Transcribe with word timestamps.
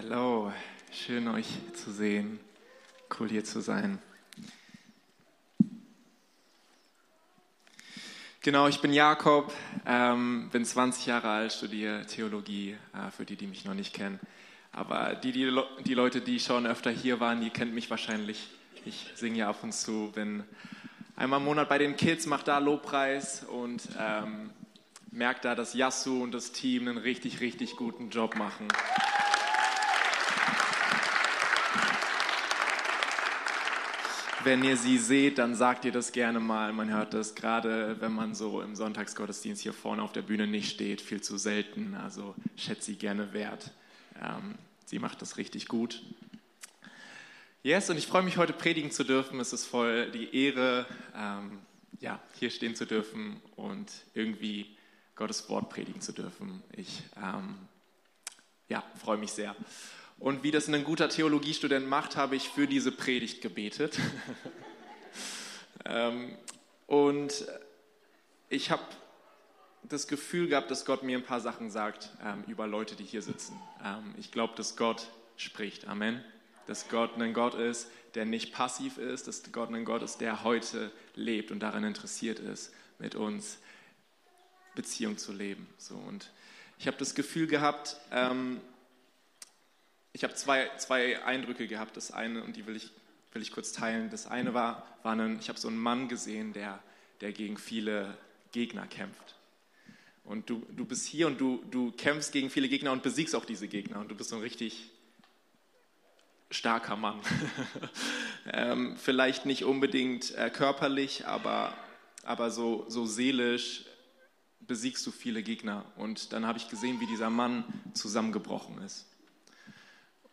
Hallo, 0.00 0.52
schön 0.92 1.26
euch 1.26 1.48
zu 1.74 1.90
sehen. 1.90 2.38
Cool 3.18 3.30
hier 3.30 3.42
zu 3.42 3.60
sein. 3.60 3.98
Genau, 8.42 8.68
ich 8.68 8.80
bin 8.80 8.92
Jakob, 8.92 9.52
ähm, 9.84 10.50
bin 10.52 10.64
20 10.64 11.06
Jahre 11.06 11.30
alt, 11.30 11.52
studiere 11.52 12.06
Theologie, 12.06 12.76
äh, 12.94 13.10
für 13.10 13.24
die, 13.24 13.34
die 13.34 13.48
mich 13.48 13.64
noch 13.64 13.74
nicht 13.74 13.92
kennen. 13.92 14.20
Aber 14.70 15.16
die, 15.16 15.32
die, 15.32 15.50
die 15.84 15.94
Leute, 15.94 16.20
die 16.20 16.38
schon 16.38 16.64
öfter 16.64 16.92
hier 16.92 17.18
waren, 17.18 17.40
die 17.40 17.50
kennen 17.50 17.74
mich 17.74 17.90
wahrscheinlich. 17.90 18.50
Ich 18.84 19.10
singe 19.16 19.38
ja 19.38 19.48
ab 19.48 19.64
und 19.64 19.72
zu, 19.72 20.12
bin 20.14 20.44
einmal 21.16 21.40
im 21.40 21.44
Monat 21.44 21.68
bei 21.68 21.78
den 21.78 21.96
Kids, 21.96 22.26
mache 22.26 22.44
da 22.44 22.58
Lobpreis 22.58 23.42
und 23.42 23.82
ähm, 23.98 24.50
merke 25.10 25.40
da, 25.42 25.56
dass 25.56 25.74
Yasu 25.74 26.22
und 26.22 26.30
das 26.32 26.52
Team 26.52 26.86
einen 26.86 26.98
richtig, 26.98 27.40
richtig 27.40 27.74
guten 27.74 28.10
Job 28.10 28.36
machen. 28.36 28.68
Wenn 34.48 34.64
ihr 34.64 34.78
sie 34.78 34.96
seht, 34.96 35.36
dann 35.36 35.54
sagt 35.54 35.84
ihr 35.84 35.92
das 35.92 36.10
gerne 36.10 36.40
mal. 36.40 36.72
Man 36.72 36.90
hört 36.90 37.12
das 37.12 37.34
gerade, 37.34 38.00
wenn 38.00 38.14
man 38.14 38.34
so 38.34 38.62
im 38.62 38.76
Sonntagsgottesdienst 38.76 39.60
hier 39.60 39.74
vorne 39.74 40.02
auf 40.02 40.12
der 40.12 40.22
Bühne 40.22 40.46
nicht 40.46 40.70
steht, 40.70 41.02
viel 41.02 41.20
zu 41.20 41.36
selten. 41.36 41.94
Also 41.94 42.34
schätze 42.56 42.86
sie 42.86 42.96
gerne 42.96 43.34
wert. 43.34 43.72
Ähm, 44.18 44.54
sie 44.86 45.00
macht 45.00 45.20
das 45.20 45.36
richtig 45.36 45.68
gut. 45.68 46.02
Yes, 47.62 47.90
und 47.90 47.98
ich 47.98 48.06
freue 48.06 48.22
mich 48.22 48.38
heute 48.38 48.54
predigen 48.54 48.90
zu 48.90 49.04
dürfen. 49.04 49.38
Es 49.38 49.52
ist 49.52 49.66
voll 49.66 50.10
die 50.12 50.34
Ehre, 50.34 50.86
ähm, 51.14 51.58
ja, 52.00 52.18
hier 52.38 52.48
stehen 52.48 52.74
zu 52.74 52.86
dürfen 52.86 53.42
und 53.54 53.92
irgendwie 54.14 54.78
Gottes 55.14 55.46
Wort 55.50 55.68
predigen 55.68 56.00
zu 56.00 56.12
dürfen. 56.12 56.62
Ich 56.74 57.02
ähm, 57.22 57.54
ja, 58.70 58.82
freue 58.96 59.18
mich 59.18 59.32
sehr. 59.32 59.54
Und 60.18 60.42
wie 60.42 60.50
das 60.50 60.68
ein 60.68 60.84
guter 60.84 61.08
Theologiestudent 61.08 61.86
macht, 61.86 62.16
habe 62.16 62.34
ich 62.34 62.48
für 62.48 62.66
diese 62.66 62.90
Predigt 62.90 63.40
gebetet. 63.40 63.98
ähm, 65.84 66.36
und 66.86 67.46
ich 68.48 68.70
habe 68.70 68.82
das 69.84 70.08
Gefühl 70.08 70.48
gehabt, 70.48 70.70
dass 70.70 70.84
Gott 70.84 71.02
mir 71.02 71.18
ein 71.18 71.24
paar 71.24 71.40
Sachen 71.40 71.70
sagt 71.70 72.10
ähm, 72.24 72.44
über 72.48 72.66
Leute, 72.66 72.96
die 72.96 73.04
hier 73.04 73.22
sitzen. 73.22 73.60
Ähm, 73.84 74.14
ich 74.18 74.32
glaube, 74.32 74.54
dass 74.56 74.76
Gott 74.76 75.08
spricht. 75.36 75.86
Amen. 75.86 76.22
Dass 76.66 76.88
Gott 76.88 77.16
ein 77.16 77.32
Gott 77.32 77.54
ist, 77.54 77.88
der 78.14 78.24
nicht 78.24 78.52
passiv 78.52 78.98
ist, 78.98 79.28
dass 79.28 79.52
Gott 79.52 79.72
ein 79.72 79.84
Gott 79.84 80.02
ist, 80.02 80.20
der 80.20 80.42
heute 80.42 80.90
lebt 81.14 81.52
und 81.52 81.60
daran 81.60 81.84
interessiert 81.84 82.40
ist, 82.40 82.72
mit 82.98 83.14
uns 83.14 83.58
Beziehung 84.74 85.16
zu 85.16 85.32
leben. 85.32 85.66
So, 85.78 85.94
und 85.94 86.30
ich 86.78 86.86
habe 86.86 86.96
das 86.96 87.14
Gefühl 87.14 87.46
gehabt, 87.46 87.96
ähm, 88.10 88.60
ich 90.12 90.24
habe 90.24 90.34
zwei, 90.34 90.70
zwei 90.78 91.22
Eindrücke 91.24 91.66
gehabt. 91.66 91.96
Das 91.96 92.10
eine, 92.10 92.42
und 92.42 92.56
die 92.56 92.66
will 92.66 92.76
ich, 92.76 92.90
will 93.32 93.42
ich 93.42 93.52
kurz 93.52 93.72
teilen. 93.72 94.10
Das 94.10 94.26
eine 94.26 94.54
war, 94.54 94.86
war 95.02 95.14
ein, 95.14 95.38
ich 95.38 95.48
habe 95.48 95.58
so 95.58 95.68
einen 95.68 95.78
Mann 95.78 96.08
gesehen, 96.08 96.52
der, 96.52 96.82
der 97.20 97.32
gegen 97.32 97.56
viele 97.56 98.16
Gegner 98.52 98.86
kämpft. 98.86 99.36
Und 100.24 100.50
du, 100.50 100.66
du 100.76 100.84
bist 100.84 101.06
hier 101.06 101.26
und 101.26 101.40
du, 101.40 101.64
du 101.70 101.90
kämpfst 101.92 102.32
gegen 102.32 102.50
viele 102.50 102.68
Gegner 102.68 102.92
und 102.92 103.02
besiegst 103.02 103.34
auch 103.34 103.44
diese 103.44 103.68
Gegner. 103.68 104.00
Und 104.00 104.10
du 104.10 104.14
bist 104.14 104.30
so 104.30 104.36
ein 104.36 104.42
richtig 104.42 104.90
starker 106.50 106.96
Mann. 106.96 107.20
ähm, 108.52 108.96
vielleicht 108.96 109.46
nicht 109.46 109.64
unbedingt 109.64 110.34
äh, 110.34 110.50
körperlich, 110.50 111.26
aber, 111.26 111.74
aber 112.24 112.50
so, 112.50 112.84
so 112.88 113.06
seelisch 113.06 113.84
besiegst 114.60 115.06
du 115.06 115.10
viele 115.10 115.42
Gegner. 115.42 115.84
Und 115.96 116.32
dann 116.32 116.46
habe 116.46 116.58
ich 116.58 116.68
gesehen, 116.68 117.00
wie 117.00 117.06
dieser 117.06 117.30
Mann 117.30 117.64
zusammengebrochen 117.94 118.82
ist. 118.82 119.06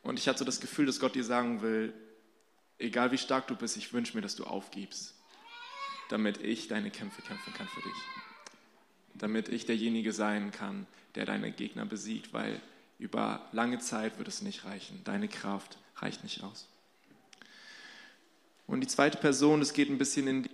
Und 0.05 0.19
ich 0.19 0.27
hatte 0.27 0.39
so 0.39 0.45
das 0.45 0.59
Gefühl, 0.59 0.85
dass 0.85 0.99
Gott 0.99 1.15
dir 1.15 1.23
sagen 1.23 1.63
will, 1.63 1.91
egal 2.77 3.11
wie 3.11 3.17
stark 3.17 3.47
du 3.47 3.55
bist, 3.55 3.75
ich 3.75 3.91
wünsche 3.91 4.15
mir, 4.15 4.21
dass 4.21 4.35
du 4.35 4.43
aufgibst, 4.43 5.15
damit 6.09 6.37
ich 6.37 6.67
deine 6.67 6.91
Kämpfe 6.91 7.23
kämpfen 7.23 7.53
kann 7.55 7.67
für 7.67 7.81
dich. 7.81 7.97
Damit 9.15 9.49
ich 9.49 9.65
derjenige 9.65 10.13
sein 10.13 10.51
kann, 10.51 10.85
der 11.15 11.25
deine 11.25 11.51
Gegner 11.51 11.87
besiegt, 11.87 12.33
weil 12.33 12.61
über 12.99 13.49
lange 13.51 13.79
Zeit 13.79 14.19
wird 14.19 14.27
es 14.27 14.43
nicht 14.43 14.63
reichen. 14.63 15.01
Deine 15.05 15.27
Kraft 15.27 15.79
reicht 15.95 16.23
nicht 16.23 16.43
aus. 16.43 16.67
Und 18.67 18.81
die 18.81 18.87
zweite 18.87 19.17
Person, 19.17 19.59
es 19.59 19.73
geht 19.73 19.89
ein 19.89 19.97
bisschen 19.97 20.27
in 20.27 20.43
die, 20.43 20.51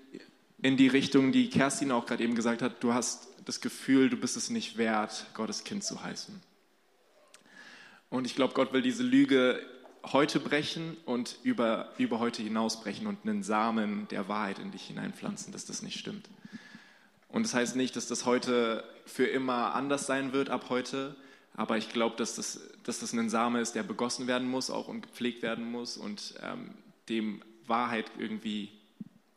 in 0.62 0.78
die 0.78 0.88
Richtung, 0.88 1.34
die 1.34 1.50
Kerstin 1.50 1.92
auch 1.92 2.06
gerade 2.06 2.24
eben 2.24 2.36
gesagt 2.36 2.62
hat, 2.62 2.82
du 2.82 2.94
hast 2.94 3.28
das 3.44 3.60
Gefühl, 3.60 4.10
du 4.10 4.16
bist 4.16 4.38
es 4.38 4.50
nicht 4.50 4.78
wert, 4.78 5.26
Gottes 5.34 5.66
Kind 5.66 5.84
zu 5.84 6.02
heißen. 6.02 6.42
Und 8.12 8.26
ich 8.26 8.36
glaube, 8.36 8.54
Gott 8.54 8.74
will 8.74 8.82
diese 8.82 9.04
Lüge 9.04 9.60
heute 10.12 10.40
brechen 10.40 10.98
und 11.06 11.38
über, 11.44 11.94
über 11.98 12.20
heute 12.20 12.44
hinaus 12.44 12.82
brechen 12.82 13.08
und 13.08 13.20
einen 13.24 13.42
Samen 13.42 14.08
der 14.10 14.28
Wahrheit 14.28 14.60
in 14.60 14.72
dich 14.72 14.84
hineinpflanzen, 14.84 15.54
dass 15.54 15.66
das 15.66 15.82
nicht 15.82 15.98
stimmt. 15.98 16.30
Und 17.30 17.44
das 17.44 17.54
heißt 17.54 17.78
nicht, 17.78 17.96
dass 17.96 18.08
das 18.08 18.26
heute 18.26 18.84
für 19.06 19.26
immer 19.26 19.74
anders 19.76 20.08
sein 20.08 20.34
wird 20.34 20.50
ab 20.50 20.66
heute, 20.70 21.16
aber 21.56 21.78
ich 21.78 21.90
glaube, 21.90 22.18
dass 22.18 22.36
das, 22.36 22.60
dass 22.84 23.00
das 23.00 23.14
ein 23.14 23.30
Same 23.30 23.62
ist, 23.62 23.76
der 23.76 23.84
begossen 23.84 24.28
werden 24.28 24.50
muss 24.50 24.70
auch 24.70 24.90
und 24.90 25.02
gepflegt 25.02 25.42
werden 25.42 25.72
muss 25.72 25.96
und 25.96 26.34
ähm, 26.44 26.72
dem 27.08 27.42
Wahrheit 27.66 28.12
irgendwie 28.20 28.70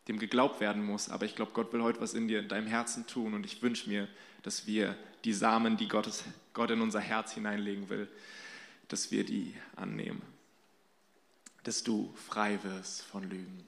dem 0.09 0.19
geglaubt 0.19 0.61
werden 0.61 0.85
muss. 0.85 1.11
Aber 1.11 1.27
ich 1.27 1.37
glaube, 1.37 1.53
Gott 1.55 1.73
will 1.73 1.83
heute 1.83 2.01
was 2.01 2.15
in 2.15 2.27
dir, 2.27 2.41
in 2.41 2.49
deinem 2.49 2.67
Herzen 2.67 3.07
tun. 3.07 3.35
Und 3.35 3.47
ich 3.47 3.63
wünsche 3.63 3.89
mir, 3.89 4.09
dass 4.43 4.67
wir 4.67 4.97
die 5.25 5.33
Samen, 5.33 5.77
die 5.77 5.89
Gottes, 5.89 6.25
Gott 6.53 6.71
in 6.71 6.81
unser 6.81 7.01
Herz 7.01 7.33
hineinlegen 7.33 7.89
will, 7.89 8.09
dass 8.89 9.11
wir 9.11 9.25
die 9.25 9.55
annehmen. 9.77 10.23
Dass 11.63 11.83
du 11.83 12.13
frei 12.29 12.59
wirst 12.63 13.03
von 13.03 13.29
Lügen. 13.29 13.65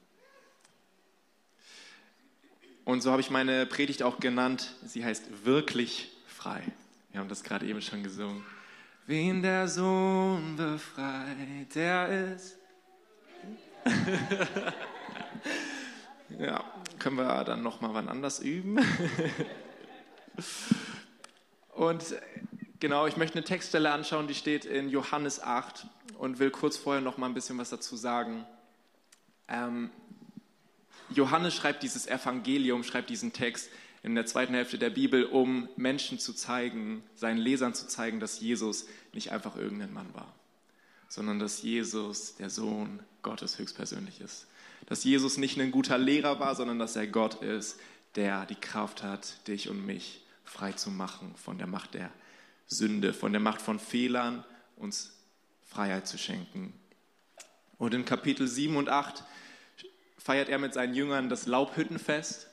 Und 2.85 3.01
so 3.01 3.11
habe 3.11 3.21
ich 3.21 3.29
meine 3.29 3.65
Predigt 3.65 4.03
auch 4.03 4.19
genannt. 4.19 4.75
Sie 4.85 5.03
heißt 5.03 5.45
wirklich 5.45 6.11
frei. 6.27 6.63
Wir 7.11 7.19
haben 7.19 7.29
das 7.29 7.43
gerade 7.43 7.65
eben 7.65 7.81
schon 7.81 8.03
gesungen. 8.03 8.45
Wen 9.07 9.41
der 9.41 9.67
Sohn 9.67 10.55
befreit, 10.55 11.73
der 11.75 12.33
ist. 12.35 12.57
Ja, 16.39 16.63
können 16.99 17.15
wir 17.15 17.43
dann 17.45 17.63
noch 17.63 17.81
mal 17.81 17.93
wann 17.93 18.09
anders 18.09 18.39
üben. 18.39 18.79
Und 21.73 22.03
genau, 22.79 23.07
ich 23.07 23.17
möchte 23.17 23.37
eine 23.37 23.45
Textstelle 23.45 23.91
anschauen, 23.91 24.27
die 24.27 24.35
steht 24.35 24.65
in 24.65 24.89
Johannes 24.89 25.41
8 25.41 25.87
und 26.17 26.39
will 26.39 26.51
kurz 26.51 26.77
vorher 26.77 27.01
noch 27.01 27.17
mal 27.17 27.27
ein 27.27 27.33
bisschen 27.33 27.57
was 27.57 27.69
dazu 27.69 27.95
sagen. 27.95 28.45
Ähm, 29.47 29.89
Johannes 31.09 31.55
schreibt 31.55 31.83
dieses 31.83 32.07
Evangelium, 32.07 32.83
schreibt 32.83 33.09
diesen 33.09 33.33
Text 33.33 33.69
in 34.03 34.15
der 34.15 34.25
zweiten 34.25 34.53
Hälfte 34.53 34.77
der 34.77 34.89
Bibel, 34.89 35.25
um 35.25 35.69
Menschen 35.75 36.19
zu 36.19 36.33
zeigen, 36.33 37.03
seinen 37.15 37.37
Lesern 37.37 37.73
zu 37.73 37.87
zeigen, 37.87 38.19
dass 38.19 38.39
Jesus 38.39 38.87
nicht 39.13 39.31
einfach 39.31 39.55
irgendein 39.55 39.93
Mann 39.93 40.13
war, 40.13 40.33
sondern 41.07 41.39
dass 41.39 41.61
Jesus 41.61 42.35
der 42.35 42.49
Sohn 42.49 43.01
Gottes 43.21 43.57
höchstpersönlich 43.57 44.21
ist 44.21 44.47
dass 44.87 45.03
Jesus 45.03 45.37
nicht 45.37 45.59
ein 45.59 45.71
guter 45.71 45.97
Lehrer 45.97 46.39
war, 46.39 46.55
sondern 46.55 46.79
dass 46.79 46.95
er 46.95 47.07
Gott 47.07 47.41
ist, 47.43 47.79
der 48.15 48.45
die 48.45 48.55
Kraft 48.55 49.03
hat, 49.03 49.47
dich 49.47 49.69
und 49.69 49.85
mich 49.85 50.21
frei 50.43 50.71
zu 50.71 50.89
machen 50.89 51.35
von 51.35 51.57
der 51.57 51.67
Macht 51.67 51.93
der 51.93 52.09
Sünde, 52.67 53.13
von 53.13 53.31
der 53.31 53.41
Macht 53.41 53.61
von 53.61 53.79
Fehlern, 53.79 54.43
uns 54.75 55.13
Freiheit 55.65 56.07
zu 56.07 56.17
schenken. 56.17 56.73
Und 57.77 57.93
in 57.93 58.05
Kapitel 58.05 58.47
7 58.47 58.75
und 58.75 58.89
8 58.89 59.23
feiert 60.17 60.49
er 60.49 60.59
mit 60.59 60.73
seinen 60.73 60.93
Jüngern 60.93 61.29
das 61.29 61.45
Laubhüttenfest. 61.45 62.47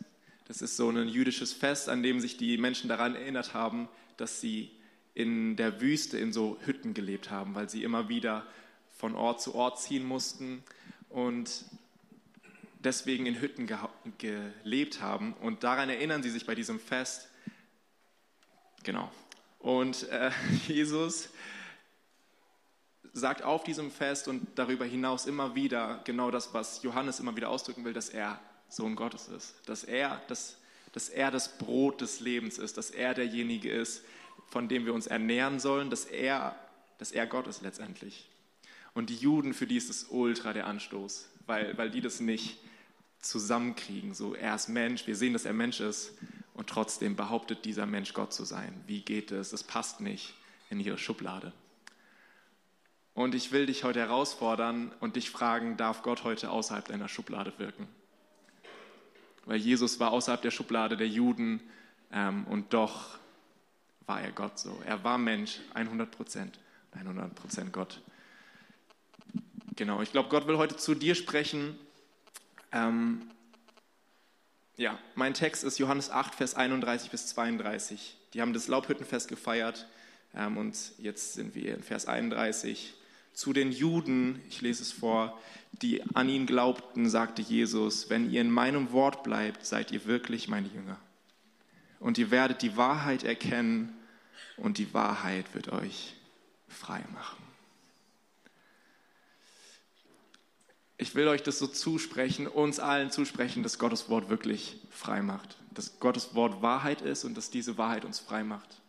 Das 0.47 0.63
ist 0.63 0.77
so 0.77 0.91
ein 0.91 1.09
jüdisches 1.09 1.53
Fest, 1.53 1.89
an 1.89 2.03
dem 2.03 2.21
sich 2.21 2.37
die 2.37 2.59
Menschen 2.59 2.89
daran 2.89 3.15
erinnert 3.15 3.55
haben, 3.55 3.89
dass 4.17 4.41
sie 4.41 4.71
in 5.15 5.57
der 5.57 5.81
Wüste 5.81 6.19
in 6.19 6.33
so 6.33 6.59
Hütten 6.65 6.93
gelebt 6.93 7.31
haben, 7.31 7.55
weil 7.55 7.69
sie 7.69 7.83
immer 7.83 8.09
wieder 8.09 8.47
von 8.97 9.15
Ort 9.15 9.41
zu 9.41 9.55
Ort 9.55 9.81
ziehen 9.81 10.05
mussten. 10.05 10.63
Und 11.09 11.65
deswegen 12.81 13.27
in 13.27 13.41
Hütten 13.41 13.69
gelebt 14.19 15.01
haben. 15.01 15.33
Und 15.34 15.65
daran 15.65 15.89
erinnern 15.89 16.22
sie 16.22 16.31
sich 16.31 16.47
bei 16.47 16.55
diesem 16.55 16.78
Fest. 16.78 17.28
Genau. 18.83 19.10
Und 19.65 20.07
äh, 20.11 20.31
Jesus 20.69 21.31
sagt 23.15 23.43
auf 23.43 23.65
diesem 23.65 23.91
Fest 23.91 24.28
und 24.28 24.47
darüber 24.57 24.84
hinaus 24.84 25.25
immer 25.25 25.55
wieder 25.55 26.03
genau 26.05 26.31
das, 26.31 26.53
was 26.53 26.83
Johannes 26.83 27.19
immer 27.19 27.34
wieder 27.34 27.49
ausdrücken 27.49 27.84
will, 27.84 27.95
dass 27.95 28.11
er 28.11 28.39
Sohn 28.69 28.95
Gottes 28.95 29.28
ist, 29.28 29.55
dass 29.65 29.83
er 29.83 30.21
das, 30.28 30.59
dass 30.93 31.09
er 31.09 31.31
das 31.31 31.57
Brot 31.57 32.03
des 32.03 32.21
Lebens 32.21 32.59
ist, 32.59 32.77
dass 32.77 32.91
er 32.91 33.15
derjenige 33.15 33.71
ist, 33.71 34.05
von 34.49 34.69
dem 34.69 34.84
wir 34.84 34.93
uns 34.93 35.07
ernähren 35.07 35.59
sollen, 35.61 35.89
dass 35.89 36.05
er, 36.05 36.57
dass 36.99 37.10
er 37.10 37.27
Gott 37.27 37.47
ist 37.47 37.63
letztendlich. 37.63 38.28
Und 38.93 39.09
die 39.09 39.17
Juden, 39.17 39.55
für 39.55 39.67
die 39.67 39.78
ist 39.78 39.89
es 39.89 40.05
ultra 40.10 40.53
der 40.53 40.67
Anstoß, 40.67 41.27
weil, 41.47 41.78
weil 41.78 41.91
die 41.91 42.03
das 42.03 42.21
nicht 42.21 42.59
zusammenkriegen. 43.21 44.13
So, 44.13 44.34
er 44.34 44.57
ist 44.57 44.69
Mensch, 44.69 45.07
wir 45.07 45.17
sehen, 45.17 45.33
dass 45.33 45.47
er 45.47 45.55
Mensch 45.55 45.81
ist 45.81 46.13
und 46.54 46.68
trotzdem 46.68 47.16
behauptet 47.16 47.65
dieser 47.65 47.86
Mensch 47.86 48.15
Gott 48.15 48.33
zu 48.33 48.45
sein. 48.45 48.83
Wie 48.86 49.03
geht 49.03 49.33
es? 49.33 49.53
Es 49.53 49.62
passt 49.62 50.01
nicht 50.01 50.34
in 50.71 50.80
ihre 50.80 50.98
Schublade. 50.98 51.53
Und 53.12 53.34
ich 53.34 53.53
will 53.53 53.66
dich 53.66 53.84
heute 53.84 54.01
herausfordern 54.01 54.92
und 55.01 55.16
dich 55.16 55.30
fragen, 55.30 55.77
darf 55.77 56.03
Gott 56.03 56.24
heute 56.24 56.51
außerhalb 56.51 56.86
deiner 56.89 57.09
Schublade 57.09 57.53
wirken? 57.59 57.86
Weil 59.45 59.59
Jesus 59.59 60.01
war 60.01 60.10
außerhalb 60.10 60.42
der 60.42 60.51
Schublade 60.51 60.97
der 60.97 61.09
Juden 61.09 61.60
ähm, 62.12 62.45
und 62.45 62.72
doch 62.72 63.18
war 64.07 64.21
er 64.21 64.33
Gott 64.33 64.59
so. 64.59 64.80
Er 64.84 65.04
war 65.04 65.18
Mensch, 65.18 65.60
100 65.74 66.10
Prozent, 66.10 66.59
100 66.92 67.34
Prozent 67.34 67.72
Gott. 67.72 68.00
Genau, 69.77 70.03
ich 70.03 70.12
glaube, 70.12 70.28
Gott 70.28 70.47
will 70.47 70.57
heute 70.57 70.77
zu 70.77 70.95
dir 70.95 71.15
sprechen. 71.15 71.78
Ähm, 72.72 73.30
ja, 74.76 74.98
mein 75.15 75.34
Text 75.34 75.65
ist 75.65 75.78
Johannes 75.78 76.10
8, 76.10 76.34
Vers 76.34 76.54
31 76.54 77.10
bis 77.10 77.28
32. 77.28 78.16
Die 78.32 78.41
haben 78.41 78.53
das 78.53 78.68
Laubhüttenfest 78.68 79.28
gefeiert 79.28 79.86
ähm, 80.34 80.56
und 80.56 80.76
jetzt 80.98 81.34
sind 81.34 81.54
wir 81.54 81.74
in 81.74 81.82
Vers 81.82 82.06
31. 82.06 82.94
Zu 83.32 83.53
den 83.53 83.72
Juden, 83.72 84.41
ich 84.48 84.60
lese 84.60 84.82
es 84.82 84.92
vor, 84.92 85.41
die 85.72 86.03
an 86.15 86.28
ihn 86.28 86.47
glaubten, 86.47 87.09
sagte 87.09 87.42
Jesus, 87.42 88.10
wenn 88.10 88.30
ihr 88.30 88.41
in 88.41 88.50
meinem 88.50 88.92
Wort 88.92 89.22
bleibt, 89.22 89.66
seid 89.66 89.91
ihr 89.91 90.04
wirklich 90.06 90.48
meine 90.48 90.68
Jünger. 90.68 90.98
Und 92.00 92.18
ihr 92.18 92.30
werdet 92.30 92.62
die 92.62 92.76
Wahrheit 92.76 93.24
erkennen 93.24 93.97
und 94.56 94.78
die 94.78 94.92
Wahrheit 94.94 95.54
wird 95.54 95.72
euch 95.72 96.15
frei 96.68 97.03
machen. 97.12 97.44
Ich 100.97 101.15
will 101.15 101.27
euch 101.29 101.43
das 101.43 101.59
so 101.59 101.67
zusprechen, 101.67 102.47
uns 102.47 102.79
allen 102.79 103.11
zusprechen, 103.11 103.63
dass 103.63 103.79
Gottes 103.79 104.09
Wort 104.09 104.29
wirklich 104.29 104.77
frei 104.91 105.23
macht. 105.23 105.57
Dass 105.73 105.99
Gottes 105.99 106.35
Wort 106.35 106.63
Wahrheit 106.63 107.03
ist 107.03 107.25
und 107.25 107.37
dass 107.37 107.51
diese 107.51 107.77
Wahrheit 107.79 108.05
uns 108.05 108.21
frei 108.21 108.45
macht. 108.45 108.81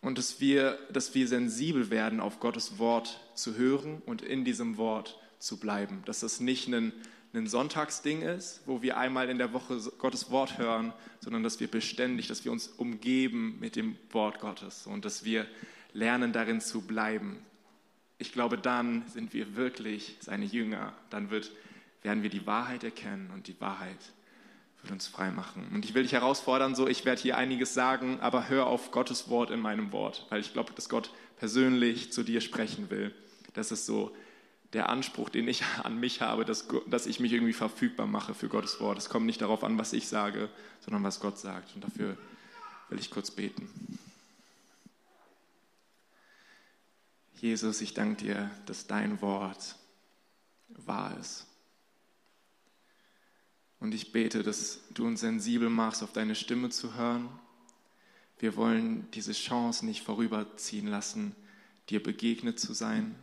Und 0.00 0.18
dass 0.18 0.40
wir, 0.40 0.78
dass 0.92 1.14
wir 1.14 1.28
sensibel 1.28 1.90
werden, 1.90 2.20
auf 2.20 2.40
Gottes 2.40 2.78
Wort 2.78 3.20
zu 3.34 3.56
hören 3.56 4.02
und 4.06 4.22
in 4.22 4.44
diesem 4.44 4.76
Wort 4.76 5.18
zu 5.38 5.58
bleiben. 5.58 6.02
Dass 6.06 6.20
das 6.20 6.40
nicht 6.40 6.66
ein, 6.68 6.92
ein 7.32 7.46
Sonntagsding 7.46 8.22
ist, 8.22 8.62
wo 8.66 8.82
wir 8.82 8.96
einmal 8.96 9.28
in 9.28 9.38
der 9.38 9.52
Woche 9.52 9.78
Gottes 9.98 10.30
Wort 10.30 10.58
hören, 10.58 10.92
sondern 11.20 11.44
dass 11.44 11.60
wir 11.60 11.68
beständig, 11.68 12.26
dass 12.26 12.44
wir 12.44 12.50
uns 12.50 12.68
umgeben 12.68 13.58
mit 13.60 13.76
dem 13.76 13.96
Wort 14.10 14.40
Gottes 14.40 14.86
und 14.86 15.04
dass 15.04 15.24
wir 15.24 15.46
lernen, 15.92 16.32
darin 16.32 16.60
zu 16.60 16.82
bleiben 16.82 17.38
ich 18.18 18.32
glaube, 18.32 18.56
dann 18.56 19.06
sind 19.08 19.34
wir 19.34 19.56
wirklich 19.56 20.16
seine 20.20 20.44
Jünger. 20.44 20.92
Dann 21.10 21.30
wird, 21.30 21.50
werden 22.02 22.22
wir 22.22 22.30
die 22.30 22.46
Wahrheit 22.46 22.84
erkennen 22.84 23.30
und 23.34 23.46
die 23.46 23.60
Wahrheit 23.60 23.98
wird 24.82 24.92
uns 24.92 25.06
frei 25.06 25.30
machen. 25.30 25.68
Und 25.74 25.84
ich 25.84 25.94
will 25.94 26.02
dich 26.02 26.12
herausfordern, 26.12 26.74
so 26.74 26.86
ich 26.86 27.04
werde 27.04 27.20
hier 27.20 27.36
einiges 27.36 27.74
sagen, 27.74 28.20
aber 28.20 28.48
hör 28.48 28.66
auf 28.66 28.90
Gottes 28.90 29.28
Wort 29.28 29.50
in 29.50 29.60
meinem 29.60 29.92
Wort, 29.92 30.26
weil 30.30 30.40
ich 30.40 30.52
glaube, 30.52 30.72
dass 30.74 30.88
Gott 30.88 31.10
persönlich 31.38 32.12
zu 32.12 32.22
dir 32.22 32.40
sprechen 32.40 32.88
will. 32.90 33.14
Das 33.54 33.72
ist 33.72 33.86
so 33.86 34.14
der 34.72 34.88
Anspruch, 34.88 35.28
den 35.28 35.48
ich 35.48 35.62
an 35.82 35.98
mich 35.98 36.22
habe, 36.22 36.44
dass, 36.44 36.68
dass 36.86 37.06
ich 37.06 37.20
mich 37.20 37.32
irgendwie 37.32 37.52
verfügbar 37.52 38.06
mache 38.06 38.34
für 38.34 38.48
Gottes 38.48 38.80
Wort. 38.80 38.98
Es 38.98 39.08
kommt 39.08 39.26
nicht 39.26 39.40
darauf 39.40 39.64
an, 39.64 39.78
was 39.78 39.92
ich 39.92 40.08
sage, 40.08 40.48
sondern 40.80 41.02
was 41.02 41.20
Gott 41.20 41.38
sagt. 41.38 41.74
Und 41.74 41.84
dafür 41.84 42.16
will 42.88 42.98
ich 42.98 43.10
kurz 43.10 43.30
beten. 43.30 43.68
Jesus, 47.46 47.80
ich 47.80 47.94
danke 47.94 48.24
dir, 48.24 48.50
dass 48.66 48.88
dein 48.88 49.22
Wort 49.22 49.76
wahr 50.66 51.16
ist. 51.20 51.46
Und 53.78 53.94
ich 53.94 54.10
bete, 54.10 54.42
dass 54.42 54.80
du 54.90 55.06
uns 55.06 55.20
sensibel 55.20 55.70
machst, 55.70 56.02
auf 56.02 56.12
deine 56.12 56.34
Stimme 56.34 56.70
zu 56.70 56.96
hören. 56.96 57.28
Wir 58.40 58.56
wollen 58.56 59.08
diese 59.12 59.32
Chance 59.32 59.86
nicht 59.86 60.02
vorüberziehen 60.02 60.88
lassen, 60.88 61.36
dir 61.88 62.02
begegnet 62.02 62.58
zu 62.58 62.74
sein, 62.74 63.14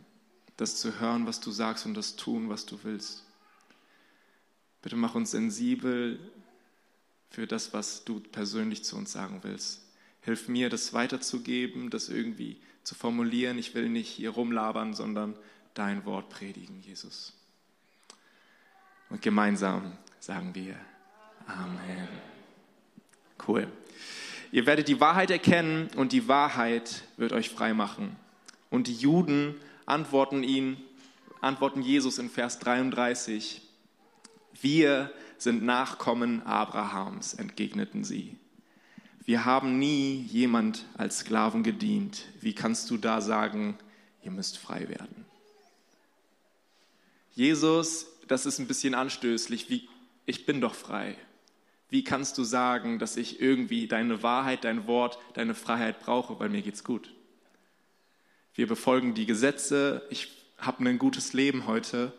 das 0.56 0.76
zu 0.76 0.98
hören, 1.00 1.26
was 1.26 1.40
du 1.40 1.50
sagst 1.50 1.84
und 1.84 1.92
das 1.92 2.16
tun, 2.16 2.48
was 2.48 2.64
du 2.64 2.78
willst. 2.82 3.26
Bitte 4.80 4.96
mach 4.96 5.14
uns 5.14 5.32
sensibel 5.32 6.18
für 7.28 7.46
das, 7.46 7.74
was 7.74 8.04
du 8.06 8.20
persönlich 8.20 8.84
zu 8.84 8.96
uns 8.96 9.12
sagen 9.12 9.40
willst. 9.42 9.82
Hilf 10.22 10.48
mir, 10.48 10.70
das 10.70 10.94
weiterzugeben, 10.94 11.90
das 11.90 12.08
irgendwie 12.08 12.58
zu 12.84 12.94
formulieren. 12.94 13.58
Ich 13.58 13.74
will 13.74 13.88
nicht 13.88 14.08
hier 14.08 14.30
rumlabern, 14.30 14.94
sondern 14.94 15.36
dein 15.74 16.04
Wort 16.04 16.28
predigen, 16.28 16.80
Jesus. 16.82 17.32
Und 19.10 19.22
gemeinsam 19.22 19.92
sagen 20.20 20.54
wir 20.54 20.76
Amen. 21.46 22.08
Cool. 23.46 23.68
Ihr 24.52 24.66
werdet 24.66 24.88
die 24.88 25.00
Wahrheit 25.00 25.30
erkennen 25.30 25.88
und 25.96 26.12
die 26.12 26.28
Wahrheit 26.28 27.02
wird 27.16 27.32
euch 27.32 27.50
frei 27.50 27.74
machen. 27.74 28.16
Und 28.70 28.86
die 28.86 28.94
Juden 28.94 29.56
antworten 29.84 30.42
ihn, 30.42 30.76
antworten 31.40 31.82
Jesus 31.82 32.18
in 32.18 32.30
Vers 32.30 32.58
33. 32.60 33.62
Wir 34.60 35.12
sind 35.38 35.62
Nachkommen 35.62 36.42
Abrahams, 36.46 37.34
entgegneten 37.34 38.04
sie. 38.04 38.36
Wir 39.26 39.46
haben 39.46 39.78
nie 39.78 40.20
jemand 40.30 40.84
als 40.94 41.20
Sklaven 41.20 41.62
gedient. 41.62 42.26
Wie 42.40 42.54
kannst 42.54 42.90
du 42.90 42.98
da 42.98 43.22
sagen, 43.22 43.78
ihr 44.22 44.30
müsst 44.30 44.58
frei 44.58 44.88
werden? 44.88 45.24
Jesus, 47.34 48.06
das 48.28 48.44
ist 48.44 48.58
ein 48.58 48.66
bisschen 48.66 48.94
anstößlich, 48.94 49.70
wie, 49.70 49.88
ich 50.26 50.44
bin 50.44 50.60
doch 50.60 50.74
frei. 50.74 51.16
Wie 51.88 52.04
kannst 52.04 52.36
du 52.36 52.44
sagen, 52.44 52.98
dass 52.98 53.16
ich 53.16 53.40
irgendwie 53.40 53.86
deine 53.86 54.22
Wahrheit, 54.22 54.64
dein 54.64 54.86
Wort, 54.86 55.18
deine 55.34 55.54
Freiheit 55.54 56.00
brauche, 56.00 56.38
weil 56.38 56.50
mir 56.50 56.62
geht's 56.62 56.84
gut? 56.84 57.12
Wir 58.54 58.66
befolgen 58.66 59.14
die 59.14 59.26
Gesetze, 59.26 60.02
ich 60.10 60.28
habe 60.58 60.84
ein 60.84 60.98
gutes 60.98 61.32
Leben 61.32 61.66
heute. 61.66 62.12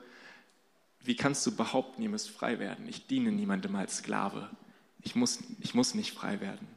Wie 1.01 1.15
kannst 1.15 1.45
du 1.45 1.55
behaupten, 1.55 2.01
ihr 2.01 2.09
müsst 2.09 2.29
frei 2.29 2.57
werden? 2.57 2.89
Ich 2.89 3.05
diene 3.05 3.31
niemandem 3.31 3.75
als 3.75 3.97
Sklave. 3.97 4.49
Ich 5.01 5.15
muss, 5.15 5.39
ich 5.61 5.75
muss 5.75 5.93
nicht 5.93 6.11
frei 6.11 6.41
werden. 6.41 6.74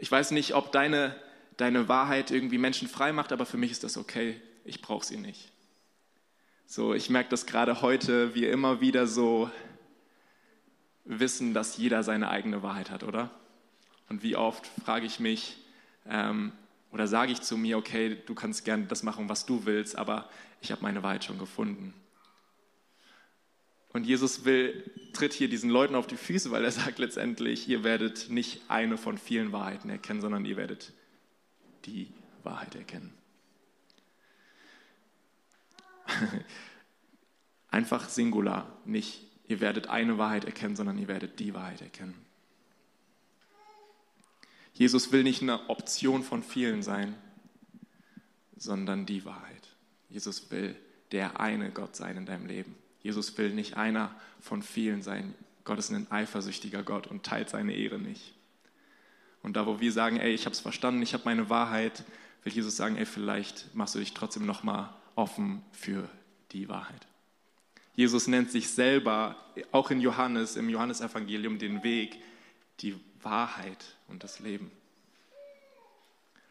Ich 0.00 0.10
weiß 0.10 0.30
nicht, 0.30 0.54
ob 0.54 0.72
deine, 0.72 1.14
deine 1.58 1.86
Wahrheit 1.86 2.30
irgendwie 2.30 2.56
Menschen 2.56 2.88
frei 2.88 3.12
macht, 3.12 3.32
aber 3.32 3.44
für 3.44 3.58
mich 3.58 3.70
ist 3.70 3.84
das 3.84 3.98
okay. 3.98 4.40
Ich 4.64 4.80
brauche 4.80 5.04
sie 5.04 5.18
nicht. 5.18 5.52
So, 6.64 6.94
ich 6.94 7.10
merke 7.10 7.28
das 7.28 7.44
gerade 7.44 7.82
heute, 7.82 8.34
wir 8.34 8.50
immer 8.50 8.80
wieder 8.80 9.06
so 9.06 9.50
wissen, 11.04 11.52
dass 11.52 11.76
jeder 11.76 12.02
seine 12.02 12.30
eigene 12.30 12.62
Wahrheit 12.62 12.90
hat, 12.90 13.02
oder? 13.02 13.30
Und 14.08 14.22
wie 14.22 14.36
oft 14.36 14.66
frage 14.84 15.04
ich 15.04 15.20
mich 15.20 15.58
ähm, 16.08 16.52
oder 16.92 17.06
sage 17.06 17.32
ich 17.32 17.42
zu 17.42 17.58
mir, 17.58 17.76
okay, 17.76 18.16
du 18.24 18.34
kannst 18.34 18.64
gerne 18.64 18.86
das 18.86 19.02
machen, 19.02 19.28
was 19.28 19.44
du 19.44 19.66
willst, 19.66 19.96
aber 19.96 20.30
ich 20.62 20.72
habe 20.72 20.80
meine 20.80 21.02
Wahrheit 21.02 21.24
schon 21.24 21.38
gefunden. 21.38 21.92
Und 23.92 24.06
Jesus 24.06 24.44
will, 24.44 24.90
tritt 25.12 25.32
hier 25.32 25.48
diesen 25.48 25.68
Leuten 25.68 25.94
auf 25.96 26.06
die 26.06 26.16
Füße, 26.16 26.50
weil 26.50 26.64
er 26.64 26.70
sagt 26.70 26.98
letztendlich, 26.98 27.68
ihr 27.68 27.82
werdet 27.84 28.30
nicht 28.30 28.62
eine 28.68 28.96
von 28.96 29.18
vielen 29.18 29.52
Wahrheiten 29.52 29.90
erkennen, 29.90 30.20
sondern 30.20 30.44
ihr 30.44 30.56
werdet 30.56 30.92
die 31.84 32.12
Wahrheit 32.44 32.74
erkennen. 32.76 33.12
Einfach 37.68 38.08
singular, 38.08 38.78
nicht 38.84 39.22
ihr 39.48 39.60
werdet 39.60 39.88
eine 39.88 40.18
Wahrheit 40.18 40.44
erkennen, 40.44 40.76
sondern 40.76 40.98
ihr 40.98 41.08
werdet 41.08 41.40
die 41.40 41.54
Wahrheit 41.54 41.80
erkennen. 41.82 42.14
Jesus 44.72 45.10
will 45.12 45.24
nicht 45.24 45.42
eine 45.42 45.68
Option 45.68 46.22
von 46.22 46.42
vielen 46.42 46.82
sein, 46.82 47.16
sondern 48.56 49.06
die 49.06 49.24
Wahrheit. 49.24 49.68
Jesus 50.08 50.50
will 50.50 50.76
der 51.12 51.40
eine 51.40 51.70
Gott 51.70 51.96
sein 51.96 52.16
in 52.16 52.26
deinem 52.26 52.46
Leben. 52.46 52.76
Jesus 53.02 53.36
will 53.38 53.50
nicht 53.50 53.76
einer 53.76 54.14
von 54.40 54.62
vielen 54.62 55.02
sein. 55.02 55.34
Gott 55.64 55.78
ist 55.78 55.90
ein 55.90 56.10
eifersüchtiger 56.10 56.82
Gott 56.82 57.06
und 57.06 57.22
teilt 57.22 57.48
seine 57.48 57.74
Ehre 57.74 57.98
nicht. 57.98 58.34
Und 59.42 59.56
da, 59.56 59.66
wo 59.66 59.80
wir 59.80 59.92
sagen, 59.92 60.18
ey, 60.18 60.32
ich 60.32 60.44
habe 60.44 60.52
es 60.52 60.60
verstanden, 60.60 61.02
ich 61.02 61.14
habe 61.14 61.24
meine 61.24 61.48
Wahrheit, 61.48 62.04
will 62.42 62.52
Jesus 62.52 62.76
sagen, 62.76 62.96
ey, 62.96 63.06
vielleicht 63.06 63.74
machst 63.74 63.94
du 63.94 63.98
dich 63.98 64.12
trotzdem 64.12 64.44
noch 64.44 64.62
mal 64.62 64.94
offen 65.14 65.62
für 65.72 66.08
die 66.52 66.68
Wahrheit. 66.68 67.06
Jesus 67.94 68.28
nennt 68.28 68.50
sich 68.50 68.70
selber, 68.70 69.36
auch 69.72 69.90
in 69.90 70.00
Johannes, 70.00 70.56
im 70.56 70.68
Johannesevangelium, 70.68 71.58
den 71.58 71.82
Weg, 71.82 72.18
die 72.80 72.98
Wahrheit 73.22 73.96
und 74.08 74.24
das 74.24 74.40
Leben. 74.40 74.70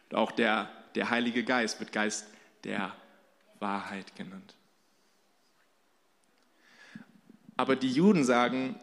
Und 0.08 0.16
auch 0.16 0.32
der, 0.32 0.70
der 0.94 1.10
Heilige 1.10 1.44
Geist 1.44 1.80
wird 1.80 1.92
Geist 1.92 2.26
der 2.64 2.94
Wahrheit 3.58 4.14
genannt. 4.16 4.54
Aber 7.60 7.76
die 7.76 7.92
Juden 7.92 8.24
sagen, 8.24 8.74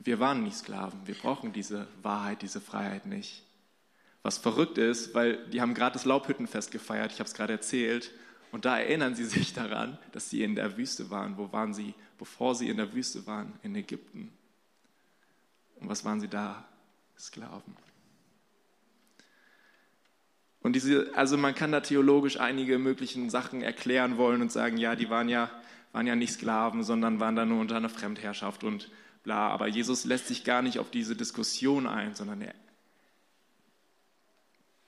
wir 0.00 0.18
waren 0.18 0.42
nicht 0.42 0.56
Sklaven, 0.56 1.06
wir 1.06 1.14
brauchen 1.14 1.52
diese 1.52 1.86
Wahrheit, 2.02 2.42
diese 2.42 2.60
Freiheit 2.60 3.06
nicht. 3.06 3.44
Was 4.24 4.36
verrückt 4.36 4.78
ist, 4.78 5.14
weil 5.14 5.46
die 5.50 5.60
haben 5.60 5.74
gerade 5.74 5.92
das 5.92 6.04
Laubhüttenfest 6.04 6.72
gefeiert, 6.72 7.12
ich 7.12 7.20
habe 7.20 7.28
es 7.28 7.34
gerade 7.34 7.52
erzählt, 7.52 8.10
und 8.50 8.64
da 8.64 8.80
erinnern 8.80 9.14
sie 9.14 9.24
sich 9.24 9.52
daran, 9.52 9.96
dass 10.10 10.28
sie 10.28 10.42
in 10.42 10.56
der 10.56 10.76
Wüste 10.76 11.08
waren. 11.10 11.38
Wo 11.38 11.52
waren 11.52 11.72
sie, 11.72 11.94
bevor 12.18 12.56
sie 12.56 12.68
in 12.68 12.78
der 12.78 12.92
Wüste 12.92 13.28
waren? 13.28 13.52
In 13.62 13.76
Ägypten. 13.76 14.32
Und 15.76 15.88
was 15.88 16.04
waren 16.04 16.20
sie 16.20 16.28
da? 16.28 16.64
Sklaven. 17.16 17.76
Und 20.62 20.72
diese, 20.74 21.12
also 21.14 21.36
man 21.36 21.54
kann 21.54 21.70
da 21.70 21.80
theologisch 21.80 22.40
einige 22.40 22.80
möglichen 22.80 23.30
Sachen 23.30 23.62
erklären 23.62 24.16
wollen 24.16 24.40
und 24.40 24.50
sagen, 24.50 24.78
ja, 24.78 24.96
die 24.96 25.10
waren 25.10 25.28
ja, 25.28 25.48
waren 25.94 26.08
ja 26.08 26.16
nicht 26.16 26.32
Sklaven, 26.32 26.82
sondern 26.82 27.20
waren 27.20 27.36
da 27.36 27.44
nur 27.44 27.60
unter 27.60 27.76
einer 27.76 27.88
Fremdherrschaft 27.88 28.64
und 28.64 28.90
bla. 29.22 29.48
Aber 29.48 29.68
Jesus 29.68 30.04
lässt 30.04 30.26
sich 30.26 30.42
gar 30.42 30.60
nicht 30.60 30.80
auf 30.80 30.90
diese 30.90 31.14
Diskussion 31.14 31.86
ein, 31.86 32.16
sondern 32.16 32.42
er, 32.42 32.54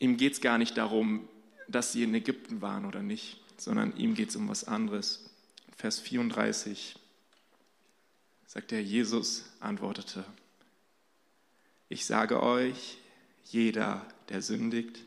ihm 0.01 0.17
geht 0.17 0.33
es 0.33 0.41
gar 0.41 0.59
nicht 0.59 0.77
darum, 0.77 1.29
dass 1.69 1.93
sie 1.93 2.03
in 2.03 2.13
Ägypten 2.13 2.61
waren 2.61 2.85
oder 2.85 3.03
nicht, 3.03 3.41
sondern 3.57 3.97
ihm 3.97 4.15
geht 4.15 4.31
es 4.31 4.37
um 4.37 4.49
was 4.49 4.65
anderes. 4.65 5.31
Vers 5.77 6.01
34 6.01 6.97
sagt 8.49 8.73
er, 8.73 8.83
Jesus 8.83 9.45
antwortete, 9.61 10.25
ich 11.89 12.05
sage 12.05 12.43
euch, 12.43 12.99
jeder, 13.45 14.05
der 14.29 14.43
sündigt, 14.43 15.05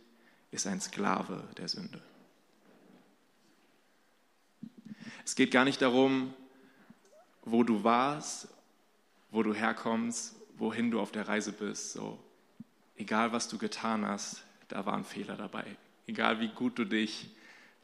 ist 0.49 0.65
ein 0.65 0.79
Sklave 0.79 1.43
der 1.57 1.67
Sünde. 1.67 2.01
Es 5.29 5.35
geht 5.35 5.51
gar 5.51 5.63
nicht 5.63 5.79
darum, 5.83 6.33
wo 7.43 7.61
du 7.61 7.83
warst, 7.83 8.47
wo 9.29 9.43
du 9.43 9.53
herkommst, 9.53 10.35
wohin 10.57 10.89
du 10.89 10.99
auf 10.99 11.11
der 11.11 11.27
Reise 11.27 11.51
bist. 11.51 11.93
So, 11.93 12.17
egal 12.97 13.31
was 13.31 13.47
du 13.47 13.59
getan 13.59 14.07
hast, 14.07 14.43
da 14.69 14.87
war 14.87 14.95
ein 14.95 15.03
Fehler 15.03 15.37
dabei. 15.37 15.65
Egal 16.07 16.39
wie 16.39 16.47
gut 16.47 16.79
du 16.79 16.83
dich, 16.83 17.29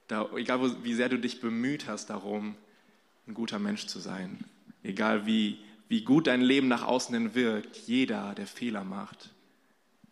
da, 0.07 0.27
egal 0.35 0.83
wie 0.83 0.95
sehr 0.95 1.07
du 1.07 1.19
dich 1.19 1.39
bemüht 1.39 1.87
hast 1.87 2.07
darum, 2.07 2.55
ein 3.27 3.35
guter 3.35 3.59
Mensch 3.59 3.85
zu 3.85 3.99
sein. 3.99 4.43
Egal 4.81 5.27
wie, 5.27 5.59
wie 5.87 6.03
gut 6.03 6.25
dein 6.25 6.41
Leben 6.41 6.67
nach 6.67 6.81
außen 6.81 7.13
hin 7.13 7.35
wirkt, 7.35 7.77
jeder, 7.77 8.33
der 8.33 8.47
Fehler 8.47 8.83
macht, 8.83 9.29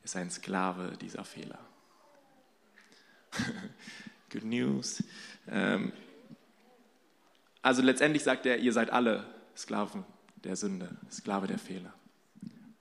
ist 0.04 0.16
ein 0.16 0.30
Sklave 0.30 0.98
dieser 1.02 1.26
Fehler. 1.26 1.58
Good 4.30 4.44
News. 4.44 5.04
Ähm, 5.48 5.92
also 7.64 7.82
letztendlich 7.82 8.24
sagt 8.24 8.46
er, 8.46 8.60
ihr 8.60 8.74
seid 8.74 8.92
alle 8.92 9.26
Sklaven 9.56 10.04
der 10.44 10.56
Sünde, 10.56 10.90
Sklave 11.10 11.48
der 11.48 11.58
Fehler. 11.58 11.94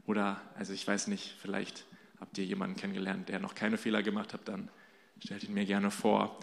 Oder, 0.06 0.40
also 0.56 0.72
ich 0.72 0.86
weiß 0.86 1.06
nicht, 1.06 1.36
vielleicht 1.40 1.86
habt 2.20 2.36
ihr 2.36 2.44
jemanden 2.44 2.76
kennengelernt, 2.76 3.28
der 3.28 3.38
noch 3.38 3.54
keine 3.54 3.78
Fehler 3.78 4.02
gemacht 4.02 4.34
hat, 4.34 4.48
dann 4.48 4.68
stellt 5.24 5.44
ihn 5.44 5.54
mir 5.54 5.64
gerne 5.64 5.92
vor. 5.92 6.36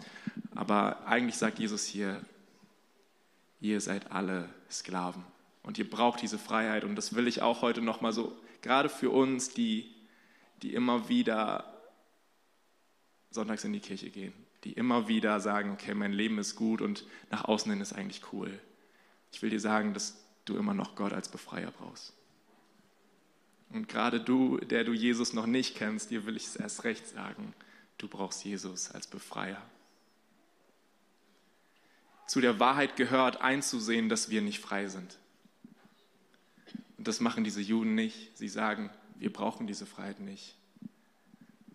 Aber 0.54 1.06
eigentlich 1.06 1.36
sagt 1.36 1.58
Jesus 1.58 1.84
hier, 1.84 2.20
ihr 3.60 3.80
seid 3.82 4.10
alle 4.10 4.48
Sklaven 4.70 5.22
und 5.62 5.78
ihr 5.78 5.88
braucht 5.88 6.22
diese 6.22 6.38
Freiheit. 6.38 6.84
Und 6.84 6.96
das 6.96 7.14
will 7.14 7.28
ich 7.28 7.42
auch 7.42 7.60
heute 7.60 7.82
nochmal 7.82 8.12
so, 8.12 8.34
gerade 8.62 8.88
für 8.88 9.10
uns, 9.10 9.50
die, 9.50 9.94
die 10.62 10.74
immer 10.74 11.10
wieder 11.10 11.70
sonntags 13.30 13.64
in 13.64 13.74
die 13.74 13.80
Kirche 13.80 14.08
gehen, 14.08 14.32
die 14.64 14.72
immer 14.72 15.08
wieder 15.08 15.40
sagen, 15.40 15.72
okay, 15.72 15.94
mein 15.94 16.12
Leben 16.12 16.38
ist 16.38 16.56
gut 16.56 16.80
und 16.82 17.06
nach 17.30 17.44
außen 17.44 17.70
hin 17.70 17.80
ist 17.80 17.92
eigentlich 17.92 18.32
cool. 18.32 18.58
Ich 19.32 19.42
will 19.42 19.50
dir 19.50 19.60
sagen, 19.60 19.94
dass 19.94 20.22
du 20.44 20.56
immer 20.56 20.74
noch 20.74 20.96
Gott 20.96 21.12
als 21.12 21.28
Befreier 21.28 21.70
brauchst. 21.70 22.12
Und 23.70 23.88
gerade 23.88 24.20
du, 24.20 24.58
der 24.58 24.84
du 24.84 24.92
Jesus 24.92 25.32
noch 25.32 25.46
nicht 25.46 25.76
kennst, 25.76 26.10
dir 26.10 26.26
will 26.26 26.36
ich 26.36 26.46
es 26.46 26.56
erst 26.56 26.84
recht 26.84 27.06
sagen, 27.06 27.54
du 27.98 28.08
brauchst 28.08 28.44
Jesus 28.44 28.90
als 28.90 29.06
Befreier. 29.06 29.62
Zu 32.26 32.40
der 32.40 32.60
Wahrheit 32.60 32.96
gehört 32.96 33.40
einzusehen, 33.40 34.08
dass 34.08 34.30
wir 34.30 34.42
nicht 34.42 34.60
frei 34.60 34.88
sind. 34.88 35.18
Und 36.98 37.08
das 37.08 37.20
machen 37.20 37.44
diese 37.44 37.60
Juden 37.60 37.94
nicht. 37.94 38.36
Sie 38.36 38.48
sagen, 38.48 38.90
wir 39.16 39.32
brauchen 39.32 39.66
diese 39.66 39.86
Freiheit 39.86 40.20
nicht. 40.20 40.54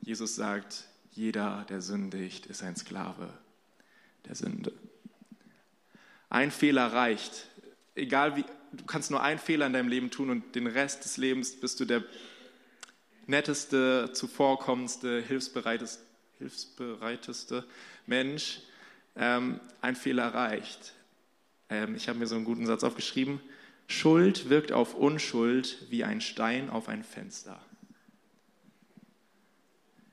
Jesus 0.01 0.35
sagt, 0.35 0.85
jeder, 1.15 1.65
der 1.69 1.81
sündigt, 1.81 2.45
ist 2.45 2.61
ein 2.61 2.75
Sklave 2.75 3.33
der 4.25 4.35
Sünde. 4.35 4.73
Ein 6.29 6.51
Fehler 6.51 6.91
reicht. 6.91 7.47
Egal 7.95 8.35
wie, 8.35 8.43
du 8.73 8.83
kannst 8.85 9.11
nur 9.11 9.23
einen 9.23 9.39
Fehler 9.39 9.67
in 9.67 9.73
deinem 9.73 9.87
Leben 9.87 10.11
tun 10.11 10.29
und 10.29 10.55
den 10.55 10.67
Rest 10.67 11.05
des 11.05 11.17
Lebens 11.17 11.59
bist 11.59 11.79
du 11.79 11.85
der 11.85 12.03
netteste, 13.27 14.11
zuvorkommendste, 14.13 15.21
hilfsbereiteste, 15.21 16.03
hilfsbereiteste 16.39 17.65
Mensch. 18.05 18.59
Ähm, 19.15 19.61
ein 19.79 19.95
Fehler 19.95 20.33
reicht. 20.33 20.93
Ähm, 21.69 21.95
ich 21.95 22.09
habe 22.09 22.19
mir 22.19 22.27
so 22.27 22.35
einen 22.35 22.43
guten 22.43 22.65
Satz 22.65 22.83
aufgeschrieben. 22.83 23.39
Schuld 23.87 24.49
wirkt 24.49 24.73
auf 24.73 24.95
Unschuld 24.95 25.77
wie 25.89 26.03
ein 26.03 26.19
Stein 26.19 26.69
auf 26.69 26.89
ein 26.89 27.03
Fenster. 27.03 27.59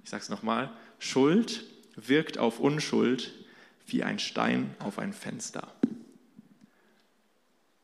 Ich 0.04 0.11
sage 0.11 0.23
es 0.23 0.28
nochmal. 0.28 0.71
Schuld 1.02 1.64
wirkt 1.97 2.38
auf 2.38 2.61
Unschuld 2.61 3.32
wie 3.87 4.04
ein 4.04 4.21
Stein 4.21 4.76
auf 4.78 5.00
ein 5.00 5.12
Fenster. 5.12 5.75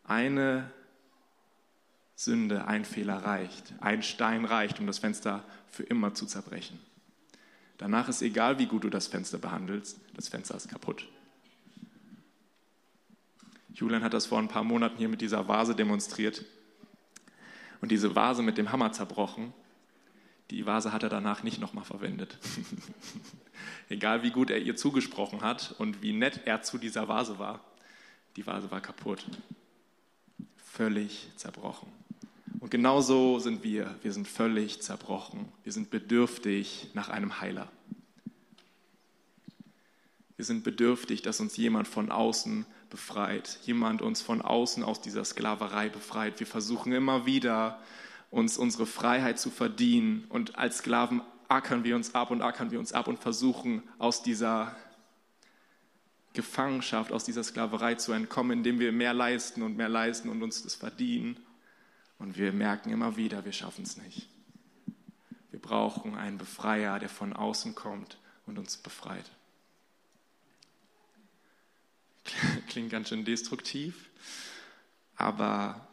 Eine 0.04 0.70
Sünde, 2.14 2.66
ein 2.68 2.84
Fehler 2.84 3.16
reicht, 3.16 3.74
ein 3.80 4.04
Stein 4.04 4.44
reicht, 4.44 4.78
um 4.78 4.86
das 4.86 5.00
Fenster 5.00 5.44
für 5.66 5.82
immer 5.82 6.14
zu 6.14 6.26
zerbrechen. 6.26 6.78
Danach 7.76 8.08
ist 8.08 8.22
egal, 8.22 8.60
wie 8.60 8.66
gut 8.66 8.84
du 8.84 8.88
das 8.88 9.08
Fenster 9.08 9.38
behandelst, 9.38 9.98
das 10.14 10.28
Fenster 10.28 10.54
ist 10.54 10.68
kaputt. 10.68 11.08
Julian 13.74 14.04
hat 14.04 14.14
das 14.14 14.26
vor 14.26 14.38
ein 14.38 14.48
paar 14.48 14.64
Monaten 14.64 14.96
hier 14.96 15.08
mit 15.08 15.20
dieser 15.20 15.48
Vase 15.48 15.74
demonstriert 15.74 16.44
und 17.80 17.90
diese 17.90 18.14
Vase 18.14 18.44
mit 18.44 18.58
dem 18.58 18.70
Hammer 18.70 18.92
zerbrochen 18.92 19.52
die 20.50 20.64
Vase 20.66 20.92
hat 20.92 21.02
er 21.02 21.08
danach 21.08 21.42
nicht 21.42 21.60
nochmal 21.60 21.84
verwendet. 21.84 22.38
Egal 23.88 24.22
wie 24.22 24.30
gut 24.30 24.50
er 24.50 24.58
ihr 24.58 24.76
zugesprochen 24.76 25.42
hat 25.42 25.74
und 25.78 26.02
wie 26.02 26.12
nett 26.12 26.42
er 26.46 26.62
zu 26.62 26.78
dieser 26.78 27.08
Vase 27.08 27.38
war, 27.38 27.60
die 28.36 28.46
Vase 28.46 28.70
war 28.70 28.80
kaputt. 28.80 29.24
Völlig 30.56 31.28
zerbrochen. 31.36 31.88
Und 32.60 32.70
genauso 32.70 33.38
sind 33.38 33.62
wir. 33.62 33.94
Wir 34.02 34.12
sind 34.12 34.26
völlig 34.28 34.80
zerbrochen. 34.80 35.48
Wir 35.64 35.72
sind 35.72 35.90
bedürftig 35.90 36.88
nach 36.94 37.08
einem 37.08 37.40
Heiler. 37.40 37.68
Wir 40.36 40.44
sind 40.44 40.62
bedürftig, 40.62 41.22
dass 41.22 41.40
uns 41.40 41.56
jemand 41.56 41.88
von 41.88 42.12
außen 42.12 42.64
befreit, 42.90 43.58
jemand 43.64 44.02
uns 44.02 44.22
von 44.22 44.40
außen 44.40 44.84
aus 44.84 45.00
dieser 45.00 45.24
Sklaverei 45.24 45.88
befreit. 45.88 46.38
Wir 46.38 46.46
versuchen 46.46 46.92
immer 46.92 47.26
wieder, 47.26 47.80
uns 48.30 48.58
unsere 48.58 48.86
Freiheit 48.86 49.38
zu 49.38 49.50
verdienen. 49.50 50.24
Und 50.28 50.56
als 50.56 50.78
Sklaven 50.78 51.22
ackern 51.48 51.84
wir 51.84 51.96
uns 51.96 52.14
ab 52.14 52.30
und 52.30 52.42
ackern 52.42 52.70
wir 52.70 52.78
uns 52.78 52.92
ab 52.92 53.08
und 53.08 53.18
versuchen 53.18 53.82
aus 53.98 54.22
dieser 54.22 54.76
Gefangenschaft, 56.34 57.10
aus 57.10 57.24
dieser 57.24 57.42
Sklaverei 57.42 57.94
zu 57.94 58.12
entkommen, 58.12 58.58
indem 58.58 58.78
wir 58.78 58.92
mehr 58.92 59.14
leisten 59.14 59.62
und 59.62 59.76
mehr 59.76 59.88
leisten 59.88 60.28
und 60.28 60.42
uns 60.42 60.62
das 60.62 60.74
verdienen. 60.74 61.38
Und 62.18 62.36
wir 62.36 62.52
merken 62.52 62.90
immer 62.90 63.16
wieder, 63.16 63.44
wir 63.44 63.52
schaffen 63.52 63.84
es 63.84 63.96
nicht. 63.96 64.28
Wir 65.50 65.60
brauchen 65.60 66.14
einen 66.14 66.38
Befreier, 66.38 66.98
der 66.98 67.08
von 67.08 67.32
außen 67.32 67.74
kommt 67.74 68.18
und 68.46 68.58
uns 68.58 68.76
befreit. 68.76 69.24
Klingt 72.68 72.90
ganz 72.90 73.08
schön 73.08 73.24
destruktiv, 73.24 74.10
aber 75.16 75.88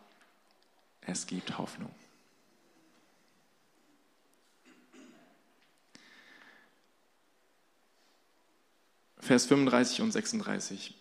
es 1.02 1.28
gibt 1.28 1.58
Hoffnung. 1.58 1.94
Vers 9.26 9.48
35 9.48 10.02
und 10.02 10.12
36. 10.12 10.94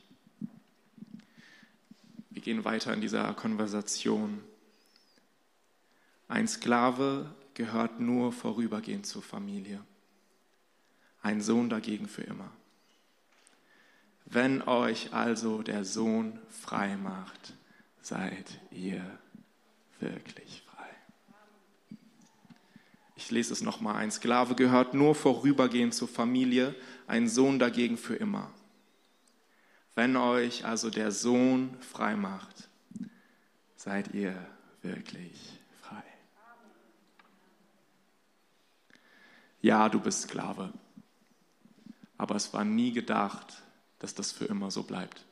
Wir 2.31 2.41
gehen 2.41 2.65
weiter 2.65 2.95
in 2.95 3.03
dieser 3.03 3.35
Konversation. 3.35 4.43
Ein 6.27 6.49
Sklave 6.49 7.35
gehört 7.53 8.01
nur 8.01 8.33
vorübergehend 8.33 9.05
zur 9.05 9.23
Familie, 9.23 9.85
ein 11.21 11.43
Sohn 11.43 11.69
dagegen 11.69 12.09
für 12.09 12.23
immer. 12.23 12.51
Wenn 14.25 14.63
euch 14.63 15.13
also 15.13 15.61
der 15.61 15.85
Sohn 15.85 16.39
frei 16.49 16.97
macht, 16.97 17.53
seid 18.01 18.59
ihr 18.71 19.05
wirklich. 20.01 20.64
Ich 23.25 23.31
lese 23.31 23.55
es 23.55 23.63
nochmal. 23.63 23.97
Ein 23.97 24.11
Sklave 24.11 24.55
gehört 24.55 24.93
nur 24.93 25.15
vorübergehend 25.15 25.95
zur 25.95 26.09
Familie, 26.09 26.75
ein 27.07 27.27
Sohn 27.27 27.59
dagegen 27.59 27.97
für 27.97 28.17
immer. 28.17 28.51
Wenn 29.95 30.15
euch 30.19 30.67
also 30.67 30.91
der 30.91 31.11
Sohn 31.11 31.75
frei 31.81 32.17
macht, 32.17 32.69
seid 33.77 34.13
ihr 34.13 34.37
wirklich 34.83 35.59
frei. 35.81 36.03
Ja, 39.63 39.89
du 39.89 40.01
bist 40.01 40.25
Sklave, 40.25 40.71
aber 42.19 42.35
es 42.35 42.53
war 42.53 42.67
nie 42.67 42.93
gedacht, 42.93 43.63
dass 44.01 44.15
das 44.15 44.33
für 44.33 44.45
immer 44.45 44.71
so 44.71 44.83
bleibt. 44.83 45.25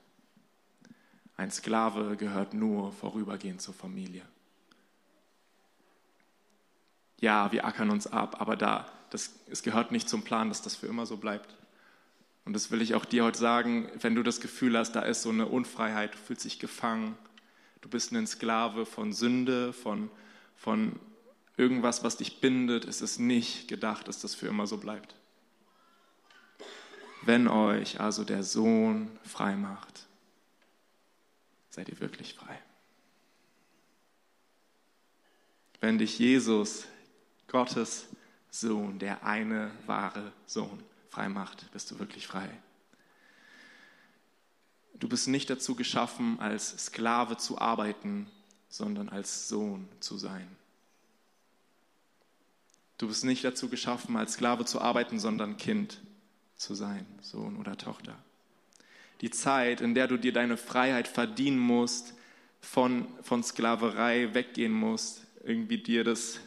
Ein 1.37 1.51
Sklave 1.51 2.17
gehört 2.17 2.55
nur 2.55 2.91
vorübergehend 2.91 3.61
zur 3.61 3.75
Familie. 3.75 4.23
Ja, 7.23 7.53
wir 7.53 7.65
ackern 7.65 7.91
uns 7.91 8.09
ab, 8.09 8.41
aber 8.41 8.57
da, 8.57 8.85
das, 9.11 9.33
es 9.49 9.63
gehört 9.63 9.93
nicht 9.93 10.09
zum 10.09 10.25
Plan, 10.25 10.49
dass 10.49 10.61
das 10.61 10.75
für 10.75 10.89
immer 10.89 11.07
so 11.07 11.17
bleibt. 11.17 11.55
Und 12.45 12.53
das 12.53 12.73
will 12.73 12.83
ich 12.83 12.97
auch 12.97 13.05
dir 13.05 13.23
heute 13.23 13.39
sagen, 13.39 13.89
wenn 14.01 14.17
du 14.17 14.25
das 14.25 14.41
Gefühl 14.41 14.77
hast, 14.77 14.97
da 14.97 15.03
ist 15.03 15.23
so 15.23 15.29
eine 15.29 15.47
Unfreiheit, 15.47 16.15
du 16.15 16.19
fühlst 16.19 16.45
dich 16.45 16.59
gefangen, 16.59 17.17
du 17.81 17.89
bist 17.89 18.11
ein 18.11 18.27
Sklave 18.27 18.85
von 18.87 19.13
Sünde, 19.13 19.73
von, 19.73 20.11
von 20.57 20.99
irgendwas, 21.57 22.03
was 22.03 22.17
dich 22.17 22.41
bindet, 22.41 22.85
ist 22.85 23.03
es 23.03 23.21
nicht 23.21 23.69
gedacht, 23.69 24.09
dass 24.09 24.21
das 24.21 24.35
für 24.35 24.49
immer 24.49 24.67
so 24.67 24.79
bleibt. 24.79 25.15
Wenn 27.25 27.47
euch 27.47 28.01
also 28.01 28.25
der 28.25 28.43
Sohn 28.43 29.17
frei 29.23 29.55
macht, 29.55 30.09
seid 31.71 31.89
ihr 31.89 32.01
wirklich 32.01 32.35
frei. 32.35 32.59
Wenn 35.81 35.99
dich 35.99 36.19
Jesus, 36.19 36.89
Gottes 37.53 38.09
Sohn, 38.51 38.99
der 38.99 39.25
eine 39.25 39.71
wahre 39.87 40.33
Sohn, 40.47 40.83
frei 41.11 41.29
macht, 41.29 41.71
bist 41.73 41.91
du 41.91 41.99
wirklich 41.99 42.27
frei. 42.27 42.49
Du 44.95 45.07
bist 45.07 45.29
nicht 45.29 45.51
dazu 45.51 45.75
geschaffen, 45.75 46.41
als 46.41 46.87
Sklave 46.87 47.37
zu 47.37 47.59
arbeiten, 47.59 48.27
sondern 48.69 49.11
als 49.11 49.49
Sohn 49.49 49.87
zu 50.01 50.17
sein. 50.17 50.49
Du 52.97 53.09
bist 53.09 53.25
nicht 53.25 53.45
dazu 53.45 53.69
geschaffen, 53.69 54.17
als 54.17 54.35
Sklave 54.35 54.65
zu 54.65 54.81
arbeiten, 54.81 55.19
sondern 55.19 55.59
Kind 55.59 56.01
zu 56.57 56.75
sein, 56.75 57.05
Sohn 57.21 57.57
oder 57.57 57.77
Tochter. 57.77 58.17
Die 59.21 59.31
Zeit, 59.31 59.83
in 59.83 59.95
der 59.95 60.09
du 60.09 60.17
dir 60.17 60.33
deine 60.33 60.57
Freiheit 60.57 61.07
verdienen 61.07 61.59
musst, 61.59 62.15
von, 62.61 63.07
von 63.23 63.43
Sklaverei 63.43 64.33
weggehen 64.33 64.73
musst, 64.73 65.27
irgendwie 65.45 65.79
dir 65.79 66.05
das 66.05 66.41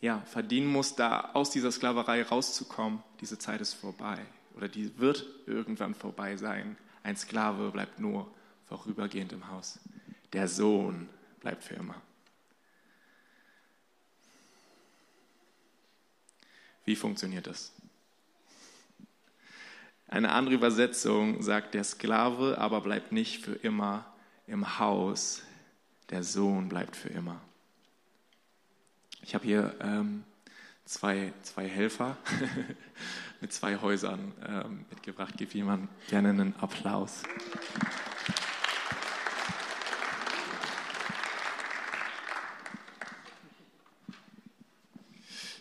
ja, 0.00 0.20
verdienen 0.20 0.68
musst, 0.68 0.98
da 0.98 1.30
aus 1.32 1.50
dieser 1.50 1.72
Sklaverei 1.72 2.22
rauszukommen, 2.22 3.02
diese 3.20 3.38
Zeit 3.38 3.60
ist 3.60 3.74
vorbei 3.74 4.18
oder 4.54 4.68
die 4.68 4.98
wird 4.98 5.24
irgendwann 5.46 5.94
vorbei 5.94 6.36
sein. 6.36 6.76
Ein 7.02 7.16
Sklave 7.16 7.70
bleibt 7.70 7.98
nur 7.98 8.30
vorübergehend 8.66 9.32
im 9.32 9.48
Haus. 9.48 9.78
Der 10.32 10.48
Sohn 10.48 11.08
bleibt 11.40 11.64
für 11.64 11.74
immer. 11.74 11.94
Wie 16.84 16.96
funktioniert 16.96 17.46
das? 17.46 17.72
Eine 20.08 20.32
andere 20.32 20.54
Übersetzung 20.54 21.42
sagt, 21.42 21.74
der 21.74 21.84
Sklave 21.84 22.56
aber 22.58 22.80
bleibt 22.80 23.12
nicht 23.12 23.44
für 23.44 23.54
immer 23.54 24.06
im 24.46 24.78
Haus, 24.78 25.42
der 26.10 26.22
Sohn 26.22 26.68
bleibt 26.68 26.96
für 26.96 27.10
immer. 27.10 27.40
Ich 29.28 29.34
habe 29.34 29.44
hier 29.44 29.74
ähm, 29.82 30.24
zwei, 30.86 31.34
zwei 31.42 31.68
Helfer 31.68 32.16
mit 33.42 33.52
zwei 33.52 33.76
Häusern 33.76 34.32
ähm, 34.48 34.86
mitgebracht. 34.88 35.34
Gib 35.36 35.52
jemand 35.52 35.90
gerne 36.08 36.30
einen 36.30 36.56
Applaus. 36.56 37.24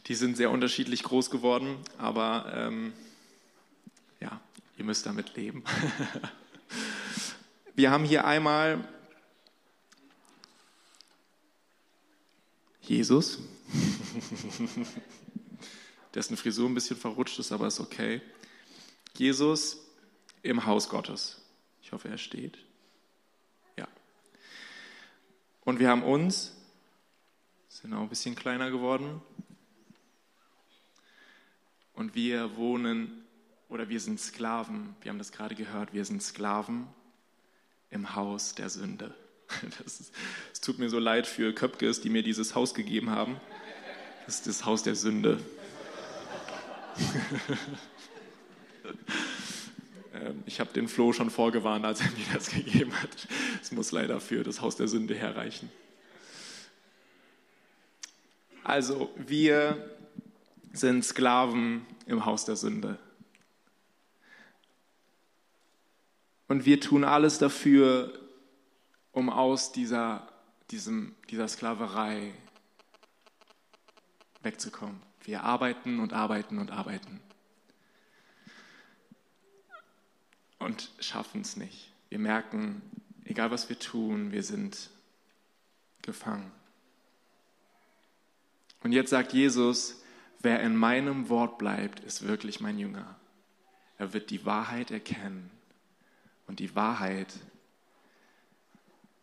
Die 0.06 0.16
sind 0.16 0.38
sehr 0.38 0.50
unterschiedlich 0.50 1.04
groß 1.04 1.30
geworden, 1.30 1.76
aber 1.98 2.50
ähm, 2.56 2.94
ja, 4.22 4.40
ihr 4.78 4.86
müsst 4.86 5.06
damit 5.06 5.36
leben. 5.36 5.66
Wir 7.76 7.92
haben 7.92 8.06
hier 8.06 8.24
einmal 8.24 8.88
Jesus, 12.88 13.39
dessen 16.13 16.38
Frisur 16.38 16.70
ein 16.70 16.74
bisschen 16.74 16.96
verrutscht 16.96 17.38
ist, 17.40 17.51
aber 17.51 17.68
ist 17.68 17.81
okay. 17.81 18.22
Jesus 19.18 19.77
im 20.42 20.66
Haus 20.66 20.88
Gottes. 20.88 21.42
Ich 21.81 21.92
hoffe, 21.92 22.07
er 22.07 22.18
steht. 22.18 22.57
Ja. 23.75 23.88
Und 25.66 25.79
wir 25.79 25.90
haben 25.90 26.03
uns, 26.03 26.55
sind 27.68 27.94
auch 27.94 28.01
ein 28.01 28.09
bisschen 28.09 28.35
kleiner 28.35 28.72
geworden, 28.72 29.22
und 31.94 32.16
wir 32.16 32.55
wohnen 32.55 33.25
oder 33.70 33.90
wir 33.90 34.00
sind 34.00 34.20
Sklaven, 34.20 34.96
wir 35.01 35.09
haben 35.09 35.18
das 35.18 35.31
gerade 35.31 35.55
gehört, 35.55 35.94
wir 35.94 36.05
sind 36.05 36.24
Sklaven 36.24 36.88
im 37.90 38.16
Haus 38.16 38.55
der 38.55 38.70
Sünde. 38.70 39.14
Es 40.53 40.62
tut 40.62 40.79
mir 40.79 40.90
so 40.90 41.00
leid 41.00 41.27
für 41.27 41.53
Köpkes, 41.53 42.01
die 42.01 42.10
mir 42.10 42.24
dieses 42.24 42.55
Haus 42.55 42.74
gegeben 42.74 43.12
haben. 43.12 43.40
Das 44.25 44.36
ist 44.36 44.48
das 44.48 44.66
Haus 44.66 44.83
der 44.83 44.96
Sünde. 44.96 45.40
Ähm, 50.14 50.44
ich 50.46 50.60
habe 50.60 50.74
den 50.74 50.88
Flo 50.88 51.14
schon 51.14 51.29
vorgewarnt, 51.29 51.86
als 51.86 52.01
er 52.01 52.07
mir 52.07 52.25
das 52.33 52.50
gegeben 52.50 52.94
hat. 53.01 53.27
Es 53.62 53.72
muss 53.72 53.92
leider 53.92 54.20
für 54.20 54.44
das 54.44 54.62
Haus 54.62 54.75
der 54.75 54.88
Sünde 54.88 55.16
herreichen. 55.16 55.70
Also, 58.64 59.12
wir 59.16 59.92
sind 60.74 61.05
Sklaven 61.05 61.86
im 62.05 62.25
Haus 62.25 62.46
der 62.46 62.55
Sünde. 62.55 62.98
Und 66.48 66.66
wir 66.66 66.79
tun 66.79 67.03
alles 67.03 67.40
dafür, 67.40 68.12
um 69.18 69.32
aus 69.32 69.72
dieser, 69.72 70.27
diesem, 70.70 71.16
dieser 71.32 71.48
Sklaverei 71.48 72.36
wegzukommen. 74.44 75.01
Wir 75.24 75.42
arbeiten 75.42 76.00
und 76.00 76.14
arbeiten 76.14 76.60
und 76.60 76.70
arbeiten. 76.70 77.20
Und 80.60 80.92
schaffen 81.00 81.42
es 81.42 81.58
nicht. 81.58 81.92
Wir 82.10 82.20
merken, 82.20 82.84
egal 83.25 83.50
was 83.50 83.70
wir 83.70 83.80
tun, 83.80 84.32
wir 84.32 84.44
sind 84.44 84.92
gefangen. 86.03 86.51
Und 88.84 88.92
jetzt 88.92 89.10
sagt 89.10 89.34
Jesus, 89.34 90.03
wer 90.42 90.60
in 90.62 90.75
meinem 90.75 91.27
Wort 91.27 91.58
bleibt, 91.58 92.01
ist 92.01 92.27
wirklich 92.27 92.60
mein 92.60 92.77
Jünger. 92.77 93.16
Er 93.98 94.14
wird 94.14 94.30
die 94.30 94.46
Wahrheit 94.46 94.92
erkennen 94.92 95.50
und 96.46 96.60
die 96.60 96.75
Wahrheit 96.75 97.34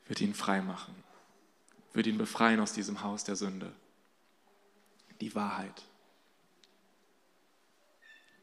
wird 0.06 0.20
ihn 0.20 0.34
frei 0.34 0.60
machen, 0.60 0.94
wird 1.92 2.06
ihn 2.06 2.18
befreien 2.18 2.60
aus 2.60 2.72
diesem 2.72 3.02
Haus 3.02 3.24
der 3.24 3.36
Sünde. 3.36 3.72
Die 5.20 5.34
Wahrheit. 5.34 5.82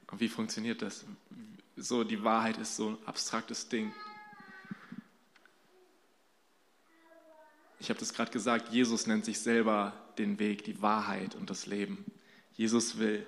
Und 0.10 0.20
wie 0.20 0.30
funktioniert 0.30 0.82
das? 0.82 1.06
So, 1.76 2.04
die 2.04 2.24
Wahrheit 2.24 2.58
ist 2.58 2.76
so 2.76 2.90
ein 2.90 2.98
abstraktes 3.06 3.70
Ding. 3.70 3.94
Ich 7.80 7.90
habe 7.90 8.00
das 8.00 8.14
gerade 8.14 8.32
gesagt, 8.32 8.70
Jesus 8.70 9.08
nennt 9.08 9.26
sich 9.26 9.40
selber 9.40 9.94
den 10.18 10.38
Weg, 10.38 10.64
die 10.66 10.82
Wahrheit 10.82 11.36
und 11.36 11.50
das 11.50 11.66
Leben. 11.66 12.06
Jesus 12.54 13.00
will 13.00 13.26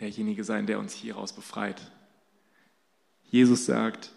derjenige 0.00 0.44
sein, 0.44 0.66
der 0.66 0.78
uns 0.78 0.94
hieraus 0.94 1.32
befreit. 1.34 1.90
Jesus 3.30 3.66
sagt, 3.66 4.12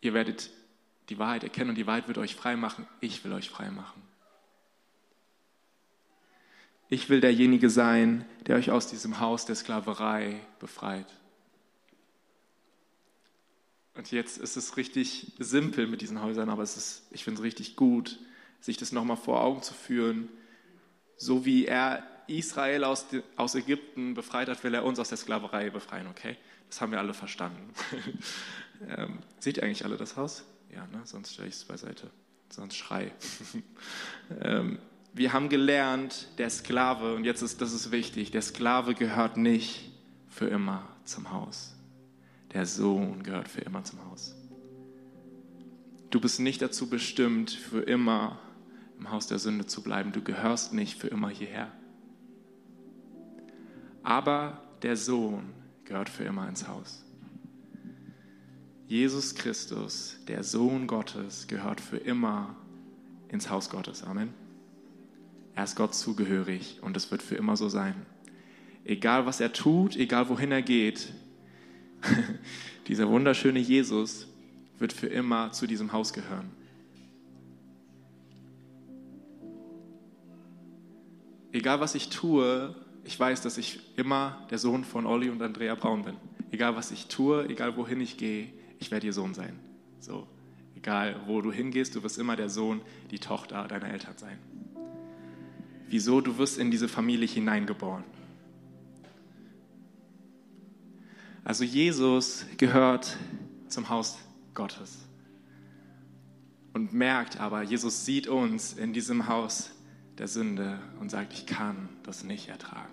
ihr 0.00 0.14
werdet 0.14 0.50
die 1.10 1.18
Wahrheit 1.18 1.44
erkennen 1.44 1.70
und 1.70 1.76
die 1.76 1.86
Wahrheit 1.86 2.08
wird 2.08 2.18
euch 2.18 2.36
frei 2.36 2.56
machen. 2.56 2.86
Ich 3.00 3.24
will 3.24 3.32
euch 3.32 3.50
frei 3.50 3.70
machen. 3.70 4.00
Ich 6.88 7.08
will 7.08 7.20
derjenige 7.20 7.68
sein, 7.68 8.24
der 8.46 8.56
euch 8.56 8.70
aus 8.70 8.86
diesem 8.88 9.20
Haus 9.20 9.44
der 9.44 9.56
Sklaverei 9.56 10.40
befreit. 10.58 11.06
Und 13.94 14.10
jetzt 14.12 14.38
ist 14.38 14.56
es 14.56 14.76
richtig 14.76 15.32
simpel 15.38 15.86
mit 15.86 16.00
diesen 16.00 16.22
Häusern, 16.22 16.48
aber 16.48 16.62
es 16.62 16.76
ist, 16.76 17.02
ich 17.10 17.24
finde 17.24 17.40
es 17.40 17.44
richtig 17.44 17.76
gut, 17.76 18.18
sich 18.60 18.76
das 18.76 18.92
nochmal 18.92 19.16
vor 19.16 19.42
Augen 19.42 19.62
zu 19.62 19.74
führen. 19.74 20.28
So 21.16 21.44
wie 21.44 21.66
er 21.66 22.04
Israel 22.28 22.84
aus, 22.84 23.06
aus 23.36 23.54
Ägypten 23.56 24.14
befreit 24.14 24.48
hat, 24.48 24.62
will 24.62 24.74
er 24.74 24.84
uns 24.84 24.98
aus 24.98 25.08
der 25.08 25.18
Sklaverei 25.18 25.70
befreien, 25.70 26.06
okay? 26.06 26.36
Das 26.68 26.80
haben 26.80 26.92
wir 26.92 27.00
alle 27.00 27.14
verstanden. 27.14 27.72
ähm, 28.96 29.18
seht 29.40 29.56
ihr 29.56 29.64
eigentlich 29.64 29.84
alle 29.84 29.96
das 29.96 30.16
Haus? 30.16 30.44
Ja, 30.74 30.86
ne? 30.86 31.00
sonst 31.04 31.32
stelle 31.32 31.48
ich 31.48 31.54
es 31.54 31.64
beiseite. 31.64 32.10
Sonst 32.48 32.76
schrei. 32.76 33.12
ähm, 34.40 34.78
wir 35.12 35.32
haben 35.32 35.48
gelernt, 35.48 36.28
der 36.38 36.50
Sklave, 36.50 37.14
und 37.14 37.24
jetzt 37.24 37.42
ist 37.42 37.60
das 37.60 37.72
ist 37.72 37.90
wichtig, 37.90 38.30
der 38.30 38.42
Sklave 38.42 38.94
gehört 38.94 39.36
nicht 39.36 39.90
für 40.28 40.46
immer 40.46 40.86
zum 41.04 41.32
Haus. 41.32 41.74
Der 42.52 42.66
Sohn 42.66 43.22
gehört 43.22 43.48
für 43.48 43.60
immer 43.60 43.84
zum 43.84 44.04
Haus. 44.06 44.34
Du 46.10 46.20
bist 46.20 46.40
nicht 46.40 46.60
dazu 46.60 46.88
bestimmt, 46.88 47.50
für 47.50 47.82
immer 47.82 48.38
im 48.98 49.10
Haus 49.10 49.28
der 49.28 49.38
Sünde 49.38 49.66
zu 49.66 49.82
bleiben. 49.82 50.12
Du 50.12 50.22
gehörst 50.22 50.72
nicht 50.72 50.98
für 50.98 51.08
immer 51.08 51.28
hierher. 51.28 51.72
Aber 54.02 54.62
der 54.82 54.96
Sohn 54.96 55.52
gehört 55.84 56.08
für 56.08 56.24
immer 56.24 56.48
ins 56.48 56.66
Haus. 56.66 57.04
Jesus 58.90 59.36
Christus, 59.36 60.16
der 60.26 60.42
Sohn 60.42 60.88
Gottes, 60.88 61.46
gehört 61.46 61.80
für 61.80 61.98
immer 61.98 62.56
ins 63.28 63.48
Haus 63.48 63.70
Gottes. 63.70 64.02
Amen. 64.02 64.34
Er 65.54 65.62
ist 65.62 65.76
Gott 65.76 65.94
zugehörig 65.94 66.80
und 66.82 66.96
es 66.96 67.08
wird 67.12 67.22
für 67.22 67.36
immer 67.36 67.56
so 67.56 67.68
sein. 67.68 67.94
egal 68.84 69.26
was 69.26 69.38
er 69.38 69.52
tut, 69.52 69.94
egal 69.94 70.28
wohin 70.28 70.50
er 70.50 70.62
geht, 70.62 71.12
dieser 72.88 73.08
wunderschöne 73.08 73.60
Jesus 73.60 74.26
wird 74.80 74.92
für 74.92 75.06
immer 75.06 75.52
zu 75.52 75.68
diesem 75.68 75.92
Haus 75.92 76.12
gehören. 76.12 76.50
Egal 81.52 81.78
was 81.78 81.94
ich 81.94 82.08
tue, 82.08 82.74
ich 83.04 83.20
weiß, 83.20 83.40
dass 83.42 83.56
ich 83.56 83.78
immer 83.96 84.44
der 84.50 84.58
Sohn 84.58 84.82
von 84.82 85.06
Olli 85.06 85.30
und 85.30 85.40
Andrea 85.40 85.76
Braun 85.76 86.02
bin. 86.02 86.16
Egal 86.50 86.74
was 86.74 86.90
ich 86.90 87.06
tue, 87.06 87.48
egal 87.48 87.76
wohin 87.76 88.00
ich 88.00 88.16
gehe, 88.16 88.48
ich 88.80 88.90
werde 88.90 89.06
ihr 89.06 89.12
Sohn 89.12 89.34
sein. 89.34 89.58
So, 90.00 90.26
egal 90.74 91.20
wo 91.26 91.40
du 91.40 91.52
hingehst, 91.52 91.94
du 91.94 92.02
wirst 92.02 92.18
immer 92.18 92.34
der 92.34 92.48
Sohn, 92.48 92.80
die 93.10 93.18
Tochter 93.18 93.68
deiner 93.68 93.90
Eltern 93.90 94.16
sein. 94.16 94.38
Wieso? 95.88 96.20
Du 96.20 96.38
wirst 96.38 96.58
in 96.58 96.70
diese 96.70 96.88
Familie 96.88 97.28
hineingeboren. 97.28 98.04
Also 101.44 101.64
Jesus 101.64 102.46
gehört 102.56 103.16
zum 103.68 103.88
Haus 103.88 104.18
Gottes 104.54 104.98
und 106.72 106.92
merkt 106.92 107.40
aber, 107.40 107.62
Jesus 107.62 108.04
sieht 108.04 108.28
uns 108.28 108.72
in 108.72 108.92
diesem 108.92 109.26
Haus 109.26 109.70
der 110.18 110.28
Sünde 110.28 110.78
und 111.00 111.10
sagt, 111.10 111.32
ich 111.32 111.46
kann 111.46 111.88
das 112.02 112.24
nicht 112.24 112.48
ertragen. 112.48 112.92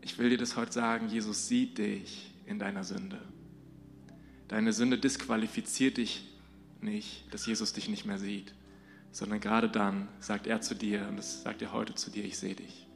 Ich 0.00 0.18
will 0.18 0.30
dir 0.30 0.38
das 0.38 0.56
heute 0.56 0.72
sagen, 0.72 1.08
Jesus 1.08 1.48
sieht 1.48 1.78
dich 1.78 2.32
in 2.46 2.58
deiner 2.58 2.84
Sünde. 2.84 3.20
Deine 4.48 4.72
Sünde 4.72 4.98
disqualifiziert 4.98 5.96
dich 5.96 6.24
nicht, 6.80 7.32
dass 7.34 7.46
Jesus 7.46 7.72
dich 7.72 7.88
nicht 7.88 8.06
mehr 8.06 8.18
sieht, 8.18 8.54
sondern 9.10 9.40
gerade 9.40 9.68
dann 9.68 10.08
sagt 10.20 10.46
er 10.46 10.60
zu 10.60 10.74
dir, 10.74 11.06
und 11.08 11.16
das 11.16 11.42
sagt 11.42 11.62
er 11.62 11.72
heute 11.72 11.94
zu 11.94 12.10
dir, 12.10 12.24
ich 12.24 12.38
sehe 12.38 12.54
dich. 12.54 12.86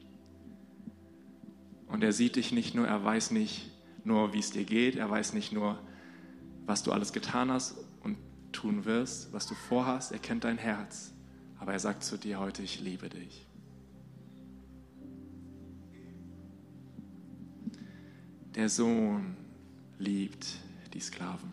Und 1.88 2.04
er 2.04 2.12
sieht 2.12 2.36
dich 2.36 2.52
nicht 2.52 2.74
nur, 2.74 2.86
er 2.86 3.04
weiß 3.04 3.32
nicht 3.32 3.70
nur, 4.04 4.32
wie 4.32 4.38
es 4.38 4.50
dir 4.50 4.64
geht, 4.64 4.96
er 4.96 5.10
weiß 5.10 5.32
nicht 5.32 5.52
nur, 5.52 5.78
was 6.66 6.82
du 6.84 6.92
alles 6.92 7.12
getan 7.12 7.50
hast 7.50 7.76
und 8.02 8.16
tun 8.52 8.84
wirst, 8.84 9.32
was 9.32 9.46
du 9.46 9.54
vorhast, 9.54 10.12
er 10.12 10.18
kennt 10.18 10.44
dein 10.44 10.58
Herz, 10.58 11.12
aber 11.58 11.72
er 11.72 11.80
sagt 11.80 12.04
zu 12.04 12.16
dir 12.16 12.38
heute, 12.38 12.62
ich 12.62 12.80
liebe 12.80 13.08
dich. 13.08 13.46
Der 18.54 18.68
Sohn 18.68 19.36
liebt 20.00 20.46
die 20.92 21.00
Sklaven. 21.00 21.52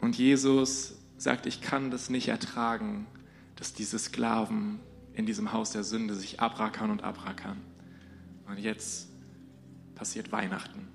Und 0.00 0.18
Jesus 0.18 0.96
sagt, 1.16 1.46
ich 1.46 1.62
kann 1.62 1.90
das 1.90 2.10
nicht 2.10 2.28
ertragen, 2.28 3.06
dass 3.56 3.72
diese 3.72 3.98
Sklaven 3.98 4.80
in 5.14 5.24
diesem 5.24 5.52
Haus 5.52 5.70
der 5.70 5.84
Sünde 5.84 6.14
sich 6.14 6.40
abrackern 6.40 6.90
und 6.90 7.02
abrackern. 7.02 7.62
Und 8.46 8.58
jetzt 8.58 9.08
passiert 9.94 10.32
Weihnachten. 10.32 10.88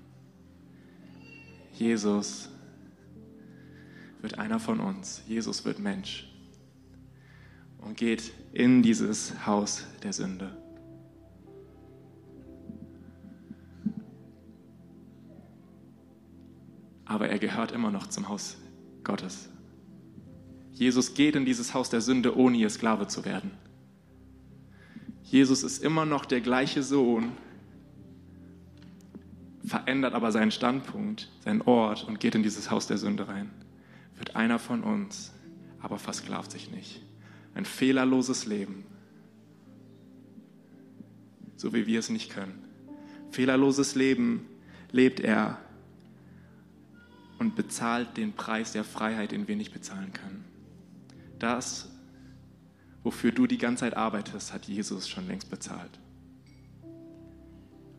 Jesus 1.72 2.50
wird 4.20 4.38
einer 4.38 4.60
von 4.60 4.78
uns. 4.78 5.22
Jesus 5.26 5.64
wird 5.64 5.78
Mensch 5.78 6.30
und 7.78 7.96
geht 7.96 8.32
in 8.52 8.82
dieses 8.82 9.46
Haus 9.46 9.84
der 10.02 10.12
Sünde. 10.12 10.59
Gehört 17.40 17.72
immer 17.72 17.90
noch 17.90 18.06
zum 18.06 18.28
Haus 18.28 18.56
Gottes. 19.02 19.48
Jesus 20.72 21.14
geht 21.14 21.36
in 21.36 21.44
dieses 21.44 21.74
Haus 21.74 21.90
der 21.90 22.00
Sünde, 22.00 22.36
ohne 22.36 22.56
ihr 22.56 22.70
Sklave 22.70 23.06
zu 23.06 23.24
werden. 23.24 23.50
Jesus 25.24 25.62
ist 25.62 25.82
immer 25.82 26.06
noch 26.06 26.24
der 26.24 26.40
gleiche 26.40 26.82
Sohn, 26.82 27.32
verändert 29.64 30.14
aber 30.14 30.32
seinen 30.32 30.50
Standpunkt, 30.50 31.30
seinen 31.44 31.62
Ort 31.62 32.04
und 32.04 32.18
geht 32.18 32.34
in 32.34 32.42
dieses 32.42 32.70
Haus 32.70 32.86
der 32.86 32.98
Sünde 32.98 33.28
rein. 33.28 33.50
Wird 34.16 34.36
einer 34.36 34.58
von 34.58 34.82
uns, 34.82 35.32
aber 35.80 35.98
versklavt 35.98 36.50
sich 36.50 36.70
nicht. 36.70 37.02
Ein 37.54 37.64
fehlerloses 37.64 38.46
Leben, 38.46 38.84
so 41.56 41.72
wie 41.72 41.86
wir 41.86 41.98
es 41.98 42.08
nicht 42.08 42.30
können. 42.30 42.64
Fehlerloses 43.30 43.94
Leben 43.94 44.46
lebt 44.90 45.20
er 45.20 45.58
und 47.40 47.56
bezahlt 47.56 48.18
den 48.18 48.34
Preis 48.34 48.72
der 48.72 48.84
Freiheit, 48.84 49.32
den 49.32 49.48
wir 49.48 49.56
nicht 49.56 49.72
bezahlen 49.72 50.12
können. 50.12 50.44
Das, 51.38 51.88
wofür 53.02 53.32
du 53.32 53.46
die 53.46 53.56
ganze 53.56 53.80
Zeit 53.80 53.96
arbeitest, 53.96 54.52
hat 54.52 54.66
Jesus 54.66 55.08
schon 55.08 55.26
längst 55.26 55.48
bezahlt. 55.50 55.98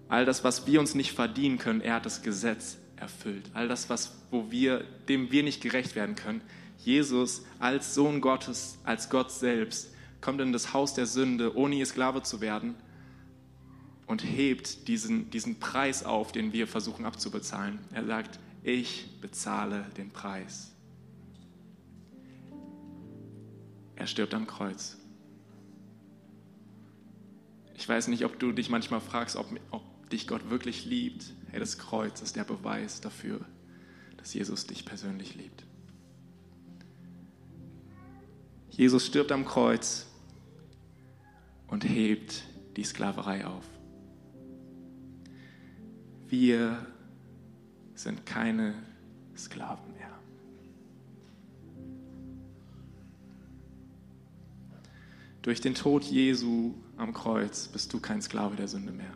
All 0.08 0.25
das, 0.25 0.43
was 0.43 0.67
wir 0.67 0.80
uns 0.80 0.93
nicht 0.93 1.13
verdienen 1.13 1.58
können, 1.58 1.82
er 1.82 1.95
hat 1.95 2.06
das 2.06 2.21
Gesetz 2.21 2.77
erfüllt. 2.97 3.49
All 3.56 3.67
das, 3.67 3.89
was, 3.89 4.15
wo 4.30 4.51
wir, 4.51 4.86
dem 5.10 5.32
wir 5.32 5.41
nicht 5.41 5.62
gerecht 5.63 5.95
werden 5.95 6.15
können. 6.15 6.41
Jesus 6.77 7.41
als 7.58 7.95
Sohn 7.95 8.21
Gottes, 8.21 8.77
als 8.84 9.10
Gott 9.10 9.32
selbst, 9.32 9.91
kommt 10.21 10.39
in 10.39 10.54
das 10.54 10.71
Haus 10.71 10.93
der 10.93 11.08
Sünde, 11.08 11.58
ohne 11.58 11.75
ihr 11.75 11.86
Sklave 11.88 12.21
zu 12.21 12.41
werden 12.41 12.75
und 14.06 14.23
hebt 14.23 14.88
diesen, 14.88 15.32
diesen 15.32 15.58
Preis 15.58 16.04
auf, 16.04 16.32
den 16.32 16.54
wir 16.54 16.67
versuchen 16.67 17.06
abzubezahlen. 17.06 17.80
Er 17.91 18.06
sagt, 18.06 18.38
ich 18.63 19.19
bezahle 19.21 19.86
den 19.97 20.12
Preis. 20.12 20.71
Er 23.95 24.08
stirbt 24.08 24.34
am 24.34 24.47
Kreuz. 24.47 24.97
Ich 27.76 27.88
weiß 27.88 28.08
nicht, 28.08 28.26
ob 28.26 28.39
du 28.39 28.52
dich 28.52 28.69
manchmal 28.69 29.02
fragst, 29.02 29.36
ob, 29.36 29.47
ob 29.71 30.10
dich 30.10 30.28
Gott 30.28 30.50
wirklich 30.50 30.86
liebt, 30.86 31.34
hey, 31.50 31.60
das 31.60 31.78
Kreuz 31.78 32.21
ist 32.21 32.36
der 32.36 32.43
Beweis 32.43 33.02
dafür, 33.02 33.41
dass 34.17 34.34
Jesus 34.34 34.67
dich 34.67 34.86
persönlich 34.86 35.36
liebt. 35.36 35.63
Jesus 38.69 39.06
stirbt 39.06 39.32
am 39.32 39.45
Kreuz 39.45 40.08
und 41.67 41.84
hebt 41.84 42.43
die 42.78 42.84
Sklaverei 42.84 43.45
auf. 43.45 43.65
Wir 46.28 46.86
sind 48.04 48.26
keine 48.26 48.74
Sklaven 49.38 49.94
mehr. 49.94 50.10
Durch 55.42 55.62
den 55.62 55.76
Tod 55.76 56.04
Jesu 56.04 56.74
am 56.98 57.14
Kreuz 57.14 57.68
bist 57.68 57.92
du 57.94 58.00
kein 58.00 58.22
Sklave 58.22 58.56
der 58.56 58.68
Sünde 58.68 58.92
mehr 58.92 59.14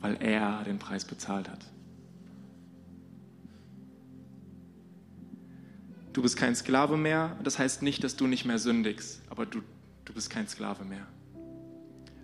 weil 0.00 0.16
er 0.20 0.62
den 0.64 0.78
Preis 0.78 1.04
bezahlt 1.04 1.48
hat. 1.48 1.64
Du 6.12 6.22
bist 6.22 6.36
kein 6.36 6.54
Sklave 6.56 6.96
mehr, 6.96 7.36
das 7.44 7.58
heißt 7.58 7.82
nicht, 7.82 8.02
dass 8.02 8.16
du 8.16 8.26
nicht 8.26 8.44
mehr 8.44 8.58
sündigst, 8.58 9.22
aber 9.28 9.46
du, 9.46 9.60
du 10.04 10.12
bist 10.12 10.30
kein 10.30 10.48
Sklave 10.48 10.84
mehr. 10.84 11.06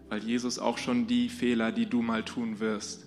Weil 0.09 0.25
Jesus 0.25 0.59
auch 0.59 0.79
schon 0.79 1.07
die 1.07 1.29
Fehler, 1.29 1.71
die 1.71 1.87
du 1.87 2.03
mal 2.03 2.25
tun 2.25 2.61
wirst, 2.61 3.07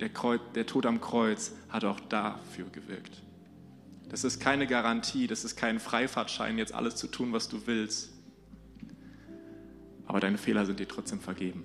der, 0.00 0.08
Kreuz, 0.08 0.40
der 0.54 0.66
Tod 0.66 0.86
am 0.86 1.00
Kreuz 1.00 1.52
hat 1.68 1.84
auch 1.84 2.00
dafür 2.00 2.66
gewirkt. 2.70 3.22
Das 4.08 4.24
ist 4.24 4.40
keine 4.40 4.66
Garantie, 4.66 5.26
das 5.26 5.44
ist 5.44 5.56
kein 5.56 5.80
Freifahrtschein, 5.80 6.58
jetzt 6.58 6.74
alles 6.74 6.96
zu 6.96 7.06
tun, 7.06 7.32
was 7.32 7.48
du 7.48 7.66
willst. 7.66 8.10
Aber 10.06 10.20
deine 10.20 10.38
Fehler 10.38 10.66
sind 10.66 10.78
dir 10.78 10.88
trotzdem 10.88 11.20
vergeben. 11.20 11.64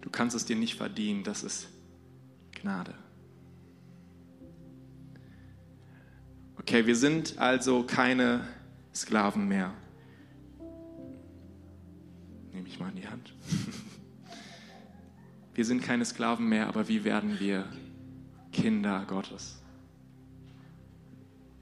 Du 0.00 0.10
kannst 0.10 0.36
es 0.36 0.44
dir 0.44 0.56
nicht 0.56 0.76
verdienen, 0.76 1.24
das 1.24 1.42
ist 1.42 1.68
Gnade. 2.52 2.94
Okay, 6.58 6.86
wir 6.86 6.96
sind 6.96 7.38
also 7.38 7.82
keine 7.82 8.46
Sklaven 8.94 9.48
mehr. 9.48 9.74
Nehme 12.52 12.68
ich 12.68 12.78
mal 12.78 12.90
in 12.90 12.96
die 12.96 13.08
Hand. 13.08 13.34
Wir 15.54 15.64
sind 15.64 15.82
keine 15.82 16.04
Sklaven 16.04 16.48
mehr, 16.48 16.66
aber 16.66 16.88
wie 16.88 17.04
werden 17.04 17.38
wir 17.38 17.66
Kinder 18.52 19.04
Gottes? 19.06 19.60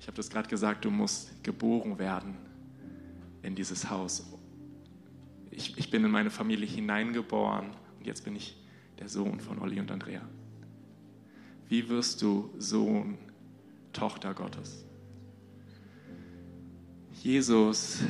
Ich 0.01 0.07
habe 0.07 0.17
das 0.17 0.31
gerade 0.31 0.49
gesagt, 0.49 0.85
du 0.85 0.91
musst 0.91 1.43
geboren 1.43 1.99
werden 1.99 2.37
in 3.43 3.55
dieses 3.55 3.91
Haus. 3.91 4.27
Ich, 5.51 5.77
ich 5.77 5.91
bin 5.91 6.05
in 6.05 6.11
meine 6.11 6.31
Familie 6.31 6.67
hineingeboren 6.67 7.71
und 7.99 8.07
jetzt 8.07 8.25
bin 8.25 8.37
ich 8.37 8.57
der 8.99 9.09
Sohn 9.09 9.41
von 9.41 9.59
Olli 9.59 9.81
und 9.81 9.91
Andrea. 9.91 10.23
Wie 11.69 11.89
wirst 11.89 12.23
du 12.23 12.51
Sohn, 12.59 13.19
Tochter 13.93 14.35
Gottes? 14.35 14.85
Jesus 17.23 18.01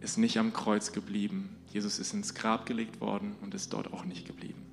ist 0.00 0.16
nicht 0.16 0.38
am 0.38 0.52
Kreuz 0.52 0.92
geblieben. 0.92 1.56
Jesus 1.72 1.98
ist 1.98 2.14
ins 2.14 2.34
Grab 2.34 2.66
gelegt 2.66 3.00
worden 3.00 3.36
und 3.42 3.54
ist 3.54 3.72
dort 3.72 3.92
auch 3.92 4.04
nicht 4.04 4.26
geblieben. 4.26 4.69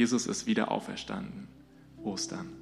Jesus 0.00 0.26
ist 0.26 0.46
wieder 0.46 0.70
auferstanden. 0.70 1.46
Ostern. 2.02 2.54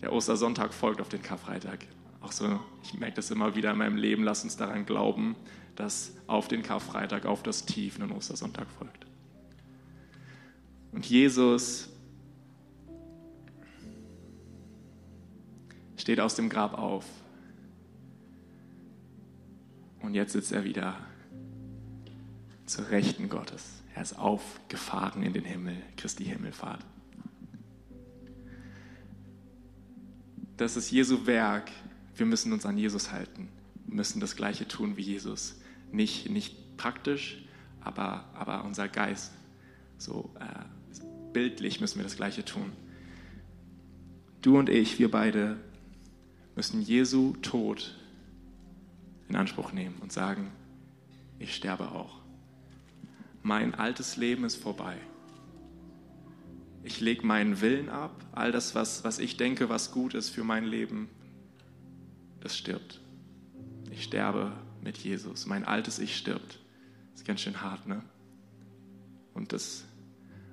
Der 0.00 0.12
Ostersonntag 0.12 0.72
folgt 0.72 1.00
auf 1.00 1.08
den 1.08 1.20
Karfreitag. 1.20 1.84
auch 2.20 2.30
so, 2.30 2.60
ich 2.84 2.94
merke 2.94 3.16
das 3.16 3.32
immer 3.32 3.56
wieder 3.56 3.72
in 3.72 3.78
meinem 3.78 3.96
Leben, 3.96 4.22
lass 4.22 4.44
uns 4.44 4.56
daran 4.56 4.86
glauben, 4.86 5.34
dass 5.74 6.12
auf 6.28 6.46
den 6.46 6.62
Karfreitag, 6.62 7.26
auf 7.26 7.42
das 7.42 7.66
Tief 7.66 8.00
ein 8.00 8.12
Ostersonntag 8.12 8.68
folgt. 8.70 9.04
Und 10.92 11.04
Jesus 11.04 11.88
steht 15.96 16.20
aus 16.20 16.36
dem 16.36 16.48
Grab 16.50 16.78
auf. 16.78 17.04
Und 20.02 20.14
jetzt 20.14 20.34
sitzt 20.34 20.52
er 20.52 20.62
wieder 20.62 21.00
zur 22.68 22.90
Rechten 22.90 23.28
Gottes. 23.28 23.82
Er 23.94 24.02
ist 24.02 24.18
aufgefahren 24.18 25.22
in 25.22 25.32
den 25.32 25.44
Himmel, 25.44 25.76
Christi 25.96 26.24
Himmelfahrt. 26.24 26.84
Das 30.56 30.76
ist 30.76 30.90
Jesu 30.90 31.26
Werk. 31.26 31.70
Wir 32.14 32.26
müssen 32.26 32.52
uns 32.52 32.66
an 32.66 32.76
Jesus 32.76 33.10
halten. 33.10 33.48
Wir 33.86 33.96
müssen 33.96 34.20
das 34.20 34.36
Gleiche 34.36 34.68
tun 34.68 34.96
wie 34.96 35.02
Jesus. 35.02 35.60
Nicht, 35.92 36.30
nicht 36.30 36.76
praktisch, 36.76 37.44
aber, 37.80 38.24
aber 38.34 38.64
unser 38.64 38.88
Geist. 38.88 39.32
So 39.96 40.30
äh, 40.38 41.02
bildlich 41.32 41.80
müssen 41.80 41.96
wir 41.96 42.04
das 42.04 42.16
Gleiche 42.16 42.44
tun. 42.44 42.72
Du 44.42 44.58
und 44.58 44.68
ich, 44.68 44.98
wir 44.98 45.10
beide, 45.10 45.56
müssen 46.54 46.82
Jesu 46.82 47.34
Tod 47.40 47.96
in 49.28 49.36
Anspruch 49.36 49.72
nehmen 49.72 49.96
und 50.00 50.12
sagen, 50.12 50.50
ich 51.38 51.54
sterbe 51.54 51.92
auch. 51.92 52.27
Mein 53.42 53.74
altes 53.74 54.16
Leben 54.16 54.44
ist 54.44 54.56
vorbei. 54.56 54.96
Ich 56.82 57.00
lege 57.00 57.26
meinen 57.26 57.60
Willen 57.60 57.88
ab, 57.88 58.24
all 58.32 58.52
das, 58.52 58.74
was, 58.74 59.04
was 59.04 59.18
ich 59.18 59.36
denke, 59.36 59.68
was 59.68 59.92
gut 59.92 60.14
ist 60.14 60.30
für 60.30 60.44
mein 60.44 60.64
Leben, 60.64 61.08
das 62.40 62.56
stirbt. 62.56 63.00
Ich 63.90 64.04
sterbe 64.04 64.52
mit 64.82 64.98
Jesus. 64.98 65.46
Mein 65.46 65.64
altes 65.64 65.98
Ich 65.98 66.16
stirbt. 66.16 66.58
Das 67.12 67.20
ist 67.20 67.26
ganz 67.26 67.40
schön 67.40 67.60
hart, 67.60 67.86
ne? 67.86 68.02
Und 69.34 69.52
das, 69.52 69.84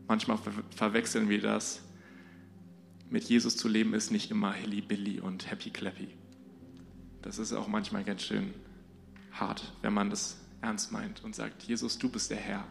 manchmal 0.08 0.38
ver 0.38 0.52
verwechseln 0.76 1.30
wir 1.30 1.42
das. 1.42 1.82
Mit 3.10 3.24
Jesus 3.26 3.56
zu 3.56 3.68
leben 3.68 3.94
ist 3.94 4.12
nicht 4.12 4.32
immer 4.32 4.52
hilly 4.52 4.82
billy 4.82 5.20
und 5.20 5.50
happy 5.50 5.70
clappy. 5.70 6.10
Das 7.22 7.38
ist 7.40 7.54
auch 7.54 7.68
manchmal 7.68 8.04
ganz 8.04 8.24
schön 8.24 8.54
hart, 9.32 9.74
wenn 9.82 9.94
man 9.94 10.10
das 10.10 10.38
ernst 10.66 10.92
meint 10.92 11.24
und 11.24 11.36
sagt, 11.36 11.64
Jesus, 11.64 11.98
du 11.98 12.10
bist 12.10 12.32
der 12.32 12.38
Herr. 12.38 12.66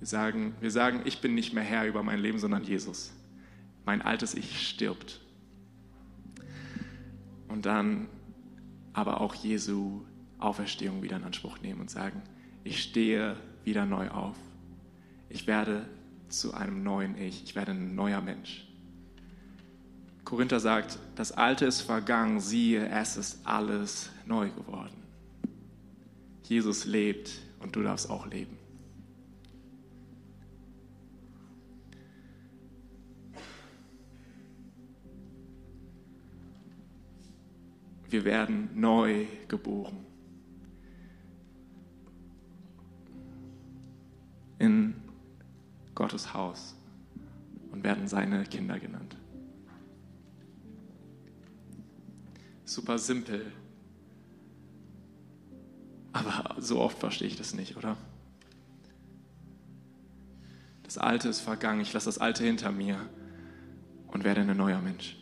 Wir 0.00 0.08
sagen, 0.08 0.54
wir 0.60 0.70
sagen, 0.70 1.02
ich 1.04 1.20
bin 1.20 1.34
nicht 1.34 1.54
mehr 1.54 1.62
Herr 1.62 1.86
über 1.86 2.02
mein 2.02 2.18
Leben, 2.18 2.38
sondern 2.38 2.64
Jesus. 2.64 3.12
Mein 3.86 4.02
altes 4.02 4.34
Ich 4.34 4.68
stirbt. 4.68 5.20
Und 7.48 7.64
dann 7.64 8.08
aber 8.92 9.20
auch 9.20 9.34
Jesu 9.34 10.02
Auferstehung 10.38 11.02
wieder 11.02 11.16
in 11.16 11.24
Anspruch 11.24 11.60
nehmen 11.60 11.80
und 11.80 11.90
sagen, 11.90 12.22
ich 12.64 12.82
stehe 12.82 13.36
wieder 13.62 13.86
neu 13.86 14.08
auf. 14.10 14.36
Ich 15.28 15.46
werde 15.46 15.86
zu 16.28 16.54
einem 16.54 16.82
neuen 16.82 17.16
Ich. 17.16 17.44
Ich 17.44 17.54
werde 17.54 17.70
ein 17.72 17.94
neuer 17.94 18.20
Mensch. 18.20 18.66
Korinther 20.24 20.58
sagt, 20.58 20.98
das 21.14 21.32
Alte 21.32 21.66
ist 21.66 21.82
vergangen, 21.82 22.40
siehe, 22.40 22.88
es 22.88 23.16
ist 23.16 23.46
alles 23.46 24.10
neu 24.26 24.50
geworden. 24.50 25.03
Jesus 26.44 26.84
lebt 26.84 27.40
und 27.60 27.74
du 27.74 27.82
darfst 27.82 28.08
auch 28.10 28.26
leben. 28.26 28.58
Wir 38.08 38.24
werden 38.24 38.68
neu 38.74 39.26
geboren. 39.48 40.06
In 44.58 44.94
Gottes 45.94 46.32
Haus 46.32 46.76
und 47.72 47.82
werden 47.82 48.06
seine 48.06 48.44
Kinder 48.44 48.78
genannt. 48.78 49.16
Super 52.64 52.98
simpel. 52.98 53.52
Aber 56.14 56.54
so 56.60 56.80
oft 56.80 56.98
verstehe 56.98 57.26
ich 57.26 57.36
das 57.36 57.54
nicht, 57.54 57.76
oder? 57.76 57.96
Das 60.84 60.96
Alte 60.96 61.28
ist 61.28 61.40
vergangen, 61.40 61.80
ich 61.80 61.92
lasse 61.92 62.06
das 62.06 62.18
Alte 62.18 62.44
hinter 62.44 62.70
mir 62.70 63.00
und 64.06 64.22
werde 64.22 64.42
ein 64.42 64.56
neuer 64.56 64.80
Mensch. 64.80 65.16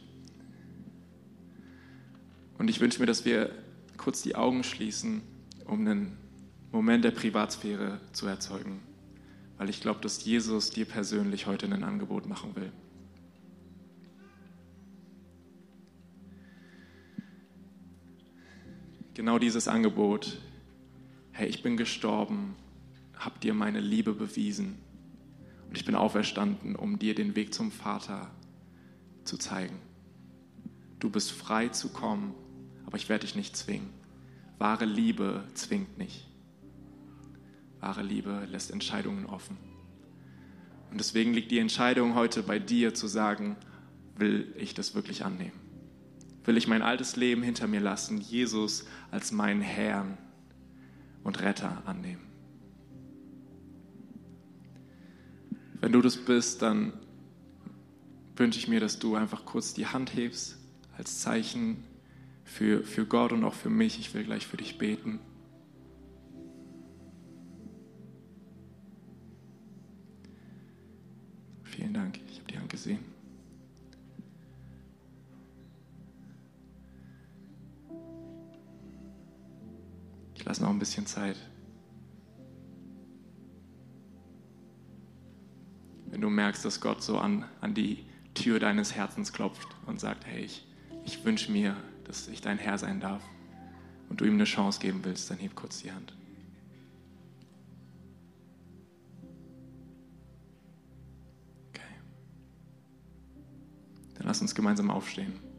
Und 2.58 2.68
ich 2.68 2.78
wünsche 2.80 3.00
mir, 3.00 3.06
dass 3.06 3.24
wir 3.24 3.50
kurz 3.96 4.20
die 4.20 4.36
Augen 4.36 4.64
schließen, 4.64 5.22
um 5.64 5.80
einen 5.80 6.18
Moment 6.72 7.04
der 7.04 7.10
Privatsphäre 7.12 7.98
zu 8.12 8.26
erzeugen. 8.26 8.82
Weil 9.56 9.70
ich 9.70 9.80
glaube, 9.80 10.00
dass 10.02 10.22
Jesus 10.22 10.70
dir 10.70 10.84
persönlich 10.84 11.46
heute 11.46 11.66
ein 11.66 11.84
Angebot 11.84 12.26
machen 12.26 12.54
will. 12.54 12.70
Genau 19.14 19.38
dieses 19.38 19.68
Angebot. 19.68 20.38
Hey, 21.42 21.48
ich 21.48 21.60
bin 21.60 21.76
gestorben, 21.76 22.54
hab 23.18 23.40
dir 23.40 23.52
meine 23.52 23.80
Liebe 23.80 24.12
bewiesen 24.12 24.78
und 25.66 25.76
ich 25.76 25.84
bin 25.84 25.96
auferstanden, 25.96 26.76
um 26.76 27.00
dir 27.00 27.16
den 27.16 27.34
Weg 27.34 27.52
zum 27.52 27.72
Vater 27.72 28.30
zu 29.24 29.36
zeigen. 29.36 29.80
Du 31.00 31.10
bist 31.10 31.32
frei 31.32 31.66
zu 31.66 31.88
kommen 31.88 32.32
aber 32.86 32.96
ich 32.96 33.08
werde 33.08 33.26
dich 33.26 33.34
nicht 33.34 33.56
zwingen. 33.56 33.90
Wahre 34.58 34.84
Liebe 34.84 35.42
zwingt 35.54 35.98
nicht. 35.98 36.28
Wahre 37.80 38.04
Liebe 38.04 38.46
lässt 38.48 38.70
Entscheidungen 38.70 39.26
offen. 39.26 39.58
Und 40.92 41.00
deswegen 41.00 41.34
liegt 41.34 41.50
die 41.50 41.58
Entscheidung 41.58 42.14
heute 42.14 42.44
bei 42.44 42.60
dir 42.60 42.94
zu 42.94 43.08
sagen, 43.08 43.56
will 44.16 44.54
ich 44.56 44.74
das 44.74 44.94
wirklich 44.94 45.24
annehmen? 45.24 45.58
Will 46.44 46.56
ich 46.56 46.68
mein 46.68 46.82
altes 46.82 47.16
Leben 47.16 47.42
hinter 47.42 47.66
mir 47.66 47.80
lassen, 47.80 48.20
Jesus 48.20 48.86
als 49.10 49.32
meinen 49.32 49.60
Herrn 49.60 50.18
und 51.24 51.40
Retter 51.40 51.82
annehmen? 51.86 52.22
Wenn 55.80 55.92
du 55.92 56.00
das 56.00 56.16
bist, 56.16 56.62
dann 56.62 56.92
wünsche 58.36 58.58
ich 58.58 58.68
mir, 58.68 58.80
dass 58.80 58.98
du 58.98 59.16
einfach 59.16 59.44
kurz 59.44 59.74
die 59.74 59.86
Hand 59.86 60.14
hebst 60.14 60.58
als 60.96 61.20
Zeichen 61.20 61.84
für, 62.44 62.84
für 62.84 63.06
Gott 63.06 63.32
und 63.32 63.44
auch 63.44 63.54
für 63.54 63.70
mich. 63.70 63.98
Ich 63.98 64.14
will 64.14 64.24
gleich 64.24 64.46
für 64.46 64.56
dich 64.56 64.78
beten. 64.78 65.18
Ich 80.52 80.58
lasse 80.58 80.64
noch 80.64 80.70
ein 80.74 80.78
bisschen 80.78 81.06
Zeit. 81.06 81.38
Wenn 86.08 86.20
du 86.20 86.28
merkst, 86.28 86.62
dass 86.62 86.82
Gott 86.82 87.02
so 87.02 87.16
an, 87.16 87.46
an 87.62 87.72
die 87.72 88.04
Tür 88.34 88.60
deines 88.60 88.94
Herzens 88.94 89.32
klopft 89.32 89.66
und 89.86 89.98
sagt, 89.98 90.26
hey, 90.26 90.44
ich, 90.44 90.66
ich 91.06 91.24
wünsche 91.24 91.50
mir, 91.50 91.74
dass 92.04 92.28
ich 92.28 92.42
dein 92.42 92.58
Herr 92.58 92.76
sein 92.76 93.00
darf 93.00 93.22
und 94.10 94.20
du 94.20 94.26
ihm 94.26 94.34
eine 94.34 94.44
Chance 94.44 94.78
geben 94.78 95.00
willst, 95.04 95.30
dann 95.30 95.38
heb 95.38 95.54
kurz 95.54 95.78
die 95.78 95.90
Hand. 95.90 96.14
Okay. 101.70 101.80
Dann 104.16 104.26
lass 104.26 104.42
uns 104.42 104.54
gemeinsam 104.54 104.90
aufstehen. 104.90 105.51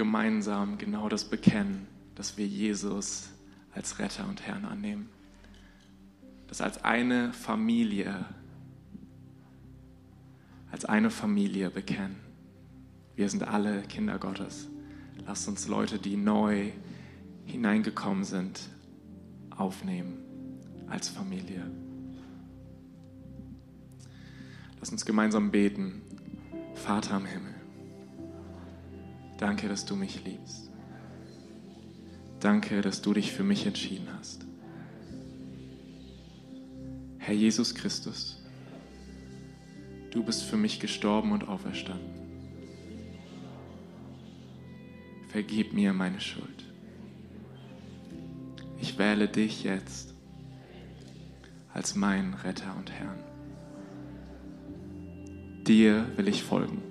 Gemeinsam 0.00 0.78
genau 0.78 1.10
das 1.10 1.26
bekennen, 1.26 1.86
dass 2.14 2.38
wir 2.38 2.46
Jesus 2.46 3.28
als 3.74 3.98
Retter 3.98 4.26
und 4.26 4.40
Herrn 4.46 4.64
annehmen. 4.64 5.10
Das 6.46 6.62
als 6.62 6.82
eine 6.82 7.34
Familie, 7.34 8.24
als 10.72 10.86
eine 10.86 11.10
Familie 11.10 11.68
bekennen. 11.68 12.16
Wir 13.14 13.28
sind 13.28 13.42
alle 13.42 13.82
Kinder 13.82 14.18
Gottes. 14.18 14.68
Lasst 15.26 15.46
uns 15.48 15.68
Leute, 15.68 15.98
die 15.98 16.16
neu 16.16 16.70
hineingekommen 17.44 18.24
sind, 18.24 18.70
aufnehmen 19.50 20.16
als 20.88 21.10
Familie. 21.10 21.70
Lass 24.78 24.88
uns 24.88 25.04
gemeinsam 25.04 25.50
beten. 25.50 26.00
Vater 26.74 27.18
im 27.18 27.26
Himmel, 27.26 27.49
danke, 29.40 29.68
dass 29.68 29.86
du 29.86 29.96
mich 29.96 30.24
liebst. 30.24 30.70
Danke, 32.40 32.80
dass 32.82 33.02
du 33.02 33.14
dich 33.14 33.32
für 33.32 33.42
mich 33.42 33.66
entschieden 33.66 34.08
hast. 34.18 34.46
Herr 37.18 37.34
Jesus 37.34 37.74
Christus, 37.74 38.42
du 40.10 40.22
bist 40.22 40.42
für 40.42 40.56
mich 40.56 40.80
gestorben 40.80 41.32
und 41.32 41.48
auferstanden. 41.48 42.20
Vergib 45.28 45.72
mir 45.72 45.92
meine 45.92 46.20
Schuld. 46.20 46.64
Ich 48.80 48.98
wähle 48.98 49.28
dich 49.28 49.62
jetzt 49.62 50.14
als 51.72 51.94
meinen 51.94 52.34
Retter 52.34 52.74
und 52.76 52.90
Herrn. 52.90 53.18
Dir 55.64 56.06
will 56.16 56.26
ich 56.26 56.42
folgen. 56.42 56.89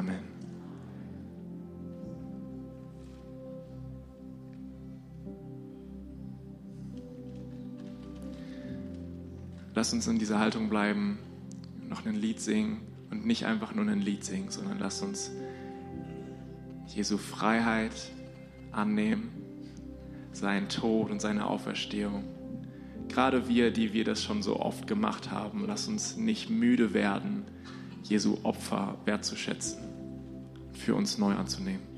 Amen. 0.00 0.24
Lass 9.74 9.92
uns 9.92 10.06
in 10.06 10.18
dieser 10.18 10.38
Haltung 10.38 10.70
bleiben, 10.70 11.18
noch 11.86 12.06
ein 12.06 12.14
Lied 12.14 12.40
singen 12.40 12.80
und 13.10 13.26
nicht 13.26 13.44
einfach 13.44 13.74
nur 13.74 13.86
ein 13.86 14.00
Lied 14.00 14.24
singen, 14.24 14.50
sondern 14.50 14.78
lass 14.78 15.02
uns 15.02 15.32
Jesu 16.86 17.18
Freiheit 17.18 17.92
annehmen, 18.72 19.30
seinen 20.32 20.70
Tod 20.70 21.10
und 21.10 21.20
seine 21.20 21.46
Auferstehung. 21.46 22.24
Gerade 23.08 23.48
wir, 23.48 23.70
die 23.70 23.92
wir 23.92 24.04
das 24.04 24.22
schon 24.22 24.42
so 24.42 24.60
oft 24.60 24.86
gemacht 24.86 25.30
haben, 25.30 25.62
lass 25.66 25.88
uns 25.88 26.16
nicht 26.16 26.48
müde 26.48 26.94
werden, 26.94 27.44
Jesu 28.02 28.38
Opfer 28.42 28.96
wertzuschätzen, 29.04 29.89
für 30.80 30.94
uns 30.94 31.18
neu 31.18 31.34
anzunehmen. 31.34 31.89